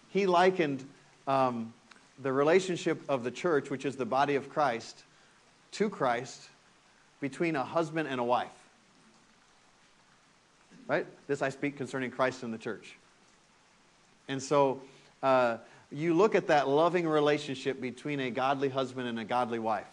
He 0.09 0.27
likened 0.27 0.85
um, 1.29 1.75
the 2.23 2.33
relationship 2.33 3.03
of 3.11 3.25
the 3.25 3.31
church, 3.31 3.69
which 3.69 3.85
is 3.85 3.97
the 3.97 4.07
body 4.07 4.37
of 4.37 4.49
Christ, 4.49 5.05
to 5.73 5.91
Christ 5.91 6.49
between 7.21 7.55
a 7.55 7.63
husband 7.63 8.09
and 8.09 8.19
a 8.19 8.25
wife. 8.25 8.49
Right? 10.89 11.07
This 11.29 11.43
I 11.43 11.51
speak 11.51 11.77
concerning 11.77 12.11
Christ 12.11 12.43
and 12.43 12.55
the 12.55 12.59
church. 12.59 12.97
And 14.29 14.43
so 14.43 14.81
uh, 15.23 15.59
you 15.93 16.14
look 16.14 16.34
at 16.34 16.47
that 16.49 16.68
loving 16.68 17.07
relationship 17.07 17.80
between 17.80 18.20
a 18.20 18.30
godly 18.30 18.68
husband 18.68 19.09
and 19.09 19.18
a 19.18 19.24
godly 19.24 19.59
wife. 19.59 19.86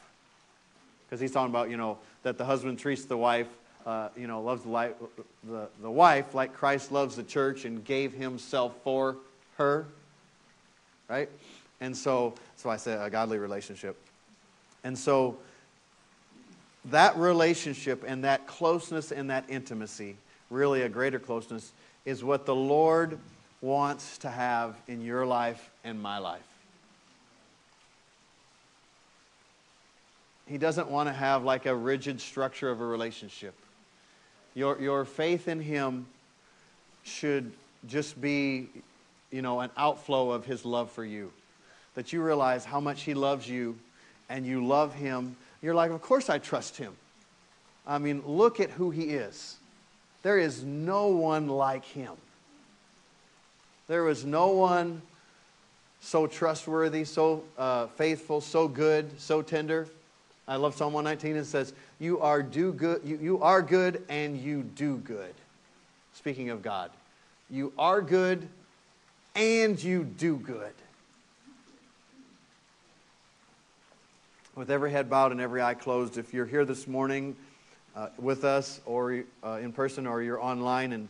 Because 1.06 1.20
he's 1.20 1.32
talking 1.32 1.52
about, 1.52 1.70
you 1.70 1.78
know, 1.78 1.98
that 2.24 2.38
the 2.38 2.46
husband 2.46 2.80
treats 2.80 3.06
the 3.06 3.18
wife, 3.18 3.48
uh, 3.86 4.10
you 4.16 4.28
know, 4.28 4.42
loves 4.42 4.64
the, 4.64 4.70
life, 4.70 4.94
the, 5.44 5.68
the 5.82 5.90
wife 5.90 6.36
like 6.36 6.54
Christ 6.54 6.92
loves 6.92 7.16
the 7.16 7.24
church 7.24 7.66
and 7.66 7.84
gave 7.84 8.14
himself 8.14 8.74
for 8.84 9.16
her. 9.58 9.86
Right? 11.08 11.30
And 11.80 11.96
so, 11.96 12.36
so 12.58 12.70
I 12.70 12.78
say 12.78 12.94
a 12.94 13.10
godly 13.10 13.38
relationship. 13.38 13.96
And 14.84 14.98
so 14.98 15.38
that 16.86 17.16
relationship 17.18 18.04
and 18.06 18.24
that 18.24 18.48
closeness 18.48 19.12
and 19.12 19.30
that 19.30 19.46
intimacy 19.50 20.18
really 20.50 20.84
a 20.84 20.90
greater 20.90 21.20
closeness, 21.20 21.72
is 22.06 22.24
what 22.24 22.46
the 22.46 22.56
Lord 22.56 23.18
wants 23.62 24.20
to 24.20 24.30
have 24.30 24.76
in 24.88 25.02
your 25.02 25.26
life 25.26 25.70
and 25.84 26.02
my 26.02 26.20
life. 26.20 26.42
He 30.46 30.58
doesn't 30.58 30.90
want 30.90 31.10
to 31.10 31.14
have 31.14 31.44
like 31.44 31.66
a 31.66 31.76
rigid 31.76 32.22
structure 32.22 32.70
of 32.70 32.80
a 32.80 32.86
relationship. 32.86 33.54
Your, 34.54 34.80
your 34.80 35.06
faith 35.06 35.48
in 35.48 35.60
Him 35.60 36.08
should 37.04 37.52
just 37.88 38.20
be, 38.20 38.70
you 39.32 39.42
know, 39.42 39.60
an 39.60 39.70
outflow 39.76 40.32
of 40.32 40.46
His 40.46 40.64
love 40.64 40.90
for 40.92 41.04
you. 41.04 41.32
That 41.96 42.14
you 42.14 42.24
realize 42.24 42.64
how 42.64 42.80
much 42.80 43.02
He 43.02 43.14
loves 43.14 43.50
you 43.50 43.78
and 44.30 44.46
you 44.46 44.66
love 44.66 44.94
Him. 44.94 45.36
You're 45.62 45.76
like, 45.76 45.92
of 45.92 46.02
course 46.02 46.30
I 46.30 46.38
trust 46.38 46.78
Him. 46.78 46.94
I 47.86 47.98
mean, 47.98 48.24
look 48.26 48.60
at 48.60 48.70
who 48.70 48.92
He 48.92 49.04
is. 49.04 49.58
There 50.28 50.40
is 50.40 50.64
no 50.64 51.08
one 51.08 51.48
like 51.48 51.86
him. 51.86 52.14
There 53.88 54.10
is 54.10 54.26
no 54.26 54.50
one 54.50 55.02
so 56.02 56.28
trustworthy, 56.28 57.06
so 57.06 57.44
uh, 57.58 57.88
faithful, 57.88 58.42
so 58.42 58.68
good, 58.68 59.20
so 59.20 59.42
tender. 59.42 59.88
I 60.46 60.58
love 60.58 60.76
Psalm 60.76 60.92
119. 60.92 61.38
It 61.38 61.46
says, 61.46 61.74
"You 61.98 62.20
are 62.20 62.44
do 62.44 62.74
good. 62.74 63.02
You, 63.06 63.18
you 63.18 63.42
are 63.42 63.62
good, 63.62 64.04
and 64.10 64.38
you 64.38 64.64
do 64.64 64.98
good." 64.98 65.34
Speaking 66.14 66.50
of 66.50 66.62
God, 66.62 66.92
you 67.50 67.72
are 67.78 68.02
good, 68.02 68.48
and 69.36 69.82
you 69.82 70.04
do 70.04 70.36
good. 70.36 70.74
With 74.56 74.70
every 74.70 74.92
head 74.92 75.10
bowed 75.10 75.32
and 75.32 75.40
every 75.40 75.62
eye 75.62 75.76
closed, 75.76 76.18
if 76.18 76.34
you're 76.34 76.46
here 76.46 76.66
this 76.66 76.88
morning 76.88 77.38
uh, 77.96 78.10
with 78.18 78.44
us 78.44 78.82
or 78.86 79.24
uh, 79.44 79.60
in 79.62 79.72
person 79.72 80.08
or 80.08 80.22
you're 80.22 80.42
online 80.42 80.92
and 80.92 81.08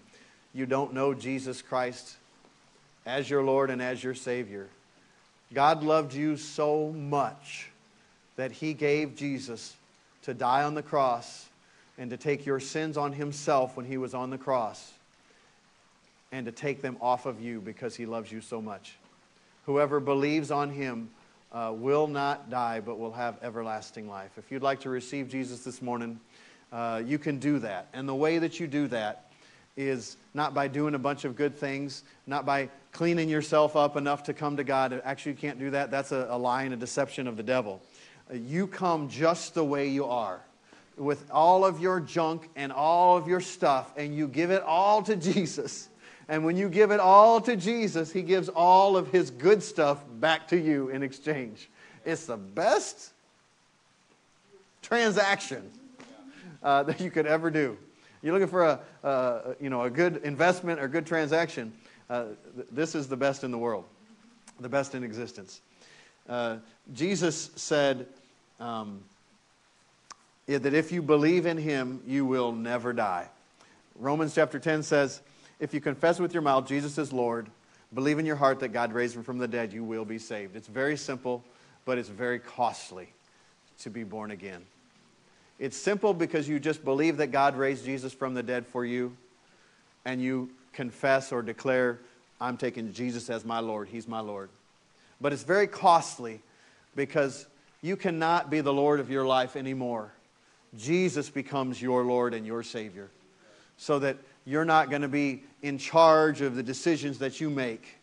you 0.54 0.66
don't 0.66 0.94
know 0.94 1.14
Jesus 1.14 1.62
Christ 1.62 2.18
as 3.08 3.30
your 3.30 3.42
Lord 3.42 3.70
and 3.70 3.82
as 3.82 4.04
your 4.04 4.14
Savior, 4.14 4.68
God 5.54 5.82
loved 5.82 6.14
you 6.14 6.36
so 6.36 6.90
much 6.92 7.70
that 8.36 8.52
He 8.52 8.74
gave 8.74 9.16
Jesus 9.16 9.74
to 10.24 10.34
die 10.34 10.64
on 10.64 10.76
the 10.76 10.84
cross 10.84 11.48
and 11.98 12.10
to 12.10 12.18
take 12.18 12.46
your 12.46 12.60
sins 12.60 12.98
on 12.98 13.14
Himself 13.14 13.78
when 13.78 13.86
He 13.86 13.98
was 13.98 14.14
on 14.14 14.30
the 14.30 14.38
cross 14.38 14.92
and 16.34 16.46
to 16.46 16.52
take 16.52 16.82
them 16.82 16.98
off 17.00 17.26
of 17.26 17.40
you 17.40 17.62
because 17.62 17.96
He 17.96 18.06
loves 18.06 18.30
you 18.30 18.42
so 18.42 18.62
much. 18.62 18.98
Whoever 19.66 20.02
believes 20.02 20.52
on 20.52 20.70
Him 20.70 21.10
uh, 21.54 21.72
will 21.74 22.08
not 22.08 22.50
die 22.50 22.82
but 22.82 23.00
will 23.00 23.14
have 23.14 23.38
everlasting 23.42 24.10
life. 24.10 24.32
If 24.38 24.52
you'd 24.52 24.64
like 24.64 24.82
to 24.82 24.90
receive 24.90 25.30
Jesus 25.30 25.64
this 25.64 25.82
morning, 25.82 26.20
uh, 26.74 27.02
you 27.06 27.18
can 27.18 27.40
do 27.40 27.60
that. 27.60 27.88
And 27.94 28.08
the 28.08 28.16
way 28.16 28.40
that 28.40 28.60
you 28.60 28.68
do 28.68 28.90
that 28.90 29.27
is 29.78 30.18
not 30.34 30.54
by 30.54 30.68
doing 30.68 30.96
a 30.96 31.00
bunch 31.00 31.24
of 31.24 31.36
good 31.36 31.56
things, 31.56 32.04
not 32.26 32.46
by 32.46 32.68
cleaning 32.92 33.30
yourself 33.30 33.76
up 33.76 33.96
enough 33.96 34.24
to 34.24 34.34
come 34.34 34.58
to 34.58 34.64
God. 34.64 35.02
Actually, 35.06 35.34
you 35.34 35.38
can't 35.38 35.60
do 35.60 35.70
that. 35.70 35.92
That's 35.92 36.12
a, 36.12 36.28
a 36.32 36.38
lie 36.38 36.64
and 36.64 36.74
a 36.74 36.78
deception 36.78 37.28
of 37.28 37.38
the 37.38 37.44
devil. 37.44 37.80
Uh, 38.30 38.36
you 38.36 38.68
come 38.68 39.08
just 39.08 39.54
the 39.54 39.64
way 39.64 39.88
you 39.88 40.06
are, 40.06 40.42
with 40.98 41.30
all 41.32 41.64
of 41.64 41.80
your 41.80 42.00
junk 42.00 42.50
and 42.56 42.72
all 42.72 43.16
of 43.16 43.28
your 43.28 43.40
stuff, 43.40 43.94
and 43.96 44.16
you 44.16 44.28
give 44.28 44.50
it 44.50 44.64
all 44.64 45.04
to 45.04 45.16
Jesus. 45.34 45.90
And 46.28 46.44
when 46.44 46.58
you 46.58 46.70
give 46.70 46.92
it 46.92 47.00
all 47.00 47.40
to 47.42 47.56
Jesus, 47.56 48.12
He 48.12 48.24
gives 48.24 48.50
all 48.50 48.98
of 48.98 49.10
His 49.12 49.30
good 49.30 49.62
stuff 49.62 50.04
back 50.20 50.48
to 50.50 50.58
you 50.58 50.90
in 50.90 51.04
exchange. 51.04 51.70
It's 52.04 52.26
the 52.26 52.38
best 52.38 53.14
transaction 54.82 55.70
uh, 56.64 56.84
that 56.84 57.00
you 57.00 57.12
could 57.12 57.28
ever 57.28 57.52
do. 57.52 57.78
You're 58.28 58.34
looking 58.34 58.50
for 58.50 58.82
a, 59.04 59.56
you 59.62 59.70
know, 59.70 59.84
a 59.84 59.90
good 59.90 60.18
investment 60.26 60.82
or 60.82 60.90
good 60.90 61.06
transaction. 61.06 61.72
Uh, 62.10 62.26
th- 62.56 62.68
this 62.74 62.94
is 62.94 63.08
the 63.08 63.16
best 63.16 63.46
in 63.46 63.52
the 63.52 63.58
world, 63.58 63.86
the 64.60 64.68
best 64.68 64.96
in 64.96 65.04
existence. 65.06 65.62
Uh, 66.28 66.58
Jesus 66.94 67.52
said 67.56 68.06
um, 68.60 69.00
that 70.46 70.74
if 70.74 70.92
you 70.92 71.02
believe 71.02 71.46
in 71.46 71.58
him, 71.58 72.02
you 72.06 72.26
will 72.26 72.52
never 72.52 72.92
die. 72.92 73.30
Romans 73.98 74.36
chapter 74.36 74.60
10 74.60 74.84
says, 74.84 75.22
If 75.62 75.74
you 75.74 75.80
confess 75.80 76.20
with 76.20 76.34
your 76.34 76.44
mouth 76.44 76.68
Jesus 76.68 76.98
is 76.98 77.14
Lord, 77.14 77.48
believe 77.94 78.20
in 78.20 78.26
your 78.26 78.36
heart 78.36 78.60
that 78.60 78.74
God 78.74 78.92
raised 78.92 79.16
him 79.16 79.24
from 79.24 79.38
the 79.38 79.48
dead, 79.48 79.72
you 79.72 79.86
will 79.86 80.04
be 80.04 80.20
saved. 80.20 80.58
It's 80.58 80.68
very 80.68 80.98
simple, 80.98 81.46
but 81.86 81.98
it's 81.98 82.10
very 82.10 82.40
costly 82.40 83.08
to 83.80 83.90
be 83.90 84.04
born 84.04 84.32
again. 84.32 84.66
It's 85.60 85.78
simple 85.78 86.14
because 86.14 86.48
you 86.48 86.60
just 86.60 86.84
believe 86.84 87.18
that 87.18 87.28
God 87.28 87.58
raised 87.58 87.86
Jesus 87.86 88.14
from 88.14 88.34
the 88.34 88.44
dead 88.44 88.68
for 88.68 88.86
you, 88.86 89.16
and 90.06 90.22
you 90.22 90.52
confess 90.74 91.32
or 91.32 91.42
declare, 91.42 92.00
I'm 92.40 92.58
taking 92.58 92.94
Jesus 92.94 93.30
as 93.30 93.44
my 93.44 93.60
Lord. 93.60 93.88
He's 93.90 94.08
my 94.08 94.20
Lord. 94.20 94.50
But 95.20 95.34
it's 95.34 95.44
very 95.44 95.68
costly 95.68 96.42
because 96.96 97.48
you 97.82 97.98
cannot 97.98 98.50
be 98.50 98.62
the 98.62 98.74
Lord 98.74 99.00
of 99.00 99.10
your 99.10 99.26
life 99.26 99.56
anymore. 99.56 100.12
Jesus 100.78 101.30
becomes 101.30 101.82
your 101.82 102.04
Lord 102.04 102.34
and 102.34 102.46
your 102.46 102.62
Savior. 102.62 103.10
So 103.78 104.00
that 104.00 104.18
you're 104.46 104.66
not 104.66 104.90
going 104.90 105.02
to 105.02 105.08
be 105.08 105.44
in 105.62 105.78
charge 105.78 106.42
of 106.42 106.56
the 106.56 106.64
decisions 106.64 107.20
that 107.20 107.42
you 107.42 107.50
make. 107.50 107.98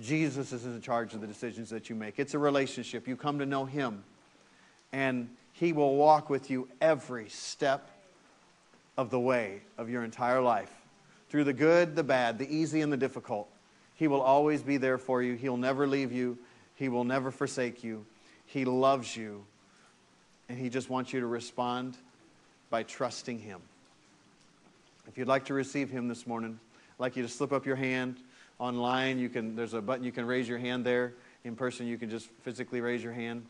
Jesus 0.00 0.52
is 0.52 0.64
in 0.64 0.80
charge 0.80 1.14
of 1.14 1.20
the 1.20 1.26
decisions 1.26 1.70
that 1.70 1.90
you 1.90 1.96
make. 1.96 2.18
It's 2.18 2.34
a 2.34 2.38
relationship. 2.38 3.06
You 3.06 3.16
come 3.16 3.38
to 3.40 3.46
know 3.46 3.64
Him. 3.64 4.04
And 4.92 5.28
he 5.62 5.72
will 5.72 5.94
walk 5.94 6.28
with 6.28 6.50
you 6.50 6.66
every 6.80 7.28
step 7.28 7.88
of 8.98 9.10
the 9.10 9.20
way 9.20 9.60
of 9.78 9.88
your 9.88 10.02
entire 10.02 10.40
life. 10.40 10.72
Through 11.28 11.44
the 11.44 11.52
good, 11.52 11.94
the 11.94 12.02
bad, 12.02 12.36
the 12.36 12.52
easy, 12.52 12.80
and 12.80 12.92
the 12.92 12.96
difficult. 12.96 13.48
He 13.94 14.08
will 14.08 14.22
always 14.22 14.60
be 14.60 14.76
there 14.76 14.98
for 14.98 15.22
you. 15.22 15.34
He'll 15.34 15.56
never 15.56 15.86
leave 15.86 16.10
you. 16.10 16.36
He 16.74 16.88
will 16.88 17.04
never 17.04 17.30
forsake 17.30 17.84
you. 17.84 18.04
He 18.44 18.64
loves 18.64 19.16
you. 19.16 19.44
And 20.48 20.58
He 20.58 20.68
just 20.68 20.90
wants 20.90 21.12
you 21.12 21.20
to 21.20 21.28
respond 21.28 21.96
by 22.68 22.82
trusting 22.82 23.38
Him. 23.38 23.60
If 25.06 25.16
you'd 25.16 25.28
like 25.28 25.44
to 25.44 25.54
receive 25.54 25.90
Him 25.90 26.08
this 26.08 26.26
morning, 26.26 26.58
I'd 26.98 27.00
like 27.00 27.14
you 27.14 27.22
to 27.22 27.28
slip 27.28 27.52
up 27.52 27.66
your 27.66 27.76
hand 27.76 28.16
online. 28.58 29.20
You 29.20 29.28
can, 29.28 29.54
there's 29.54 29.74
a 29.74 29.80
button 29.80 30.02
you 30.02 30.10
can 30.10 30.26
raise 30.26 30.48
your 30.48 30.58
hand 30.58 30.84
there. 30.84 31.12
In 31.44 31.54
person, 31.54 31.86
you 31.86 31.98
can 31.98 32.10
just 32.10 32.28
physically 32.42 32.80
raise 32.80 33.04
your 33.04 33.12
hand, 33.12 33.46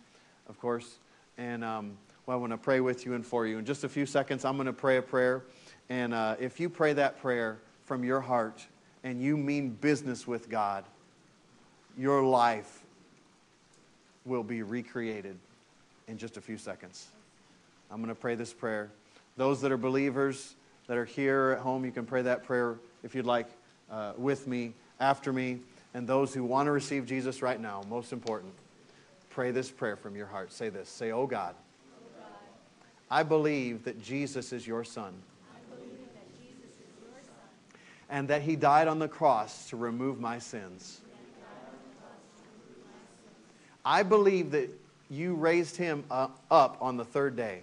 of 0.46 0.60
course. 0.60 0.98
And 1.38 1.64
um, 1.64 1.96
well, 2.26 2.36
I 2.36 2.40
want 2.40 2.52
to 2.52 2.58
pray 2.58 2.80
with 2.80 3.04
you 3.04 3.14
and 3.14 3.26
for 3.26 3.46
you. 3.46 3.58
In 3.58 3.64
just 3.64 3.84
a 3.84 3.88
few 3.88 4.06
seconds, 4.06 4.44
I'm 4.44 4.56
going 4.56 4.66
to 4.66 4.72
pray 4.72 4.96
a 4.98 5.02
prayer. 5.02 5.42
And 5.88 6.14
uh, 6.14 6.36
if 6.38 6.60
you 6.60 6.68
pray 6.70 6.92
that 6.92 7.20
prayer 7.20 7.58
from 7.84 8.04
your 8.04 8.20
heart 8.20 8.64
and 9.02 9.20
you 9.20 9.36
mean 9.36 9.70
business 9.70 10.26
with 10.26 10.48
God, 10.48 10.84
your 11.98 12.22
life 12.22 12.84
will 14.24 14.44
be 14.44 14.62
recreated 14.62 15.36
in 16.08 16.16
just 16.16 16.36
a 16.36 16.40
few 16.40 16.56
seconds. 16.56 17.08
I'm 17.90 17.98
going 17.98 18.14
to 18.14 18.20
pray 18.20 18.34
this 18.34 18.52
prayer. 18.52 18.90
Those 19.36 19.60
that 19.62 19.72
are 19.72 19.76
believers, 19.76 20.54
that 20.86 20.96
are 20.96 21.04
here 21.04 21.54
at 21.56 21.62
home, 21.62 21.84
you 21.84 21.90
can 21.90 22.06
pray 22.06 22.22
that 22.22 22.44
prayer 22.44 22.76
if 23.02 23.14
you'd 23.14 23.26
like 23.26 23.48
uh, 23.90 24.12
with 24.16 24.46
me, 24.46 24.74
after 25.00 25.32
me. 25.32 25.58
And 25.94 26.06
those 26.06 26.32
who 26.32 26.44
want 26.44 26.66
to 26.66 26.70
receive 26.70 27.04
Jesus 27.04 27.42
right 27.42 27.60
now, 27.60 27.82
most 27.90 28.12
important, 28.12 28.52
pray 29.32 29.50
this 29.50 29.70
prayer 29.70 29.96
from 29.96 30.14
your 30.14 30.26
heart. 30.26 30.52
Say 30.52 30.68
this 30.68 30.88
Say, 30.88 31.10
Oh 31.10 31.26
God, 31.26 31.54
I 33.10 33.22
believe 33.22 33.84
that 33.84 34.02
Jesus 34.02 34.52
is 34.52 34.66
your 34.66 34.84
Son. 34.84 35.14
And 38.08 38.28
that 38.28 38.42
he 38.42 38.56
died 38.56 38.88
on 38.88 38.98
the 38.98 39.08
cross 39.08 39.70
to 39.70 39.76
remove 39.76 40.20
my 40.20 40.38
sins. 40.38 41.00
I 43.84 44.02
believe 44.02 44.50
that 44.50 44.70
you 45.08 45.34
raised 45.34 45.76
him 45.76 46.04
uh, 46.10 46.28
up 46.50 46.76
on 46.80 46.98
the 46.98 47.04
third 47.04 47.36
day. 47.36 47.62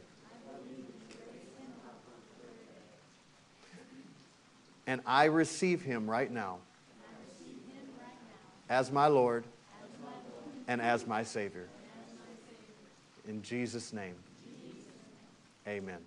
And 4.87 5.01
I 5.05 5.25
receive 5.25 5.83
him 5.83 6.09
right 6.09 6.31
now 6.31 6.57
as 8.69 8.91
my 8.91 9.05
Lord 9.05 9.43
and 10.69 10.79
as 10.79 11.07
my 11.07 11.23
Savior. 11.23 11.67
In 13.27 13.41
Jesus' 13.41 13.91
name, 13.91 14.13
amen. 15.67 15.97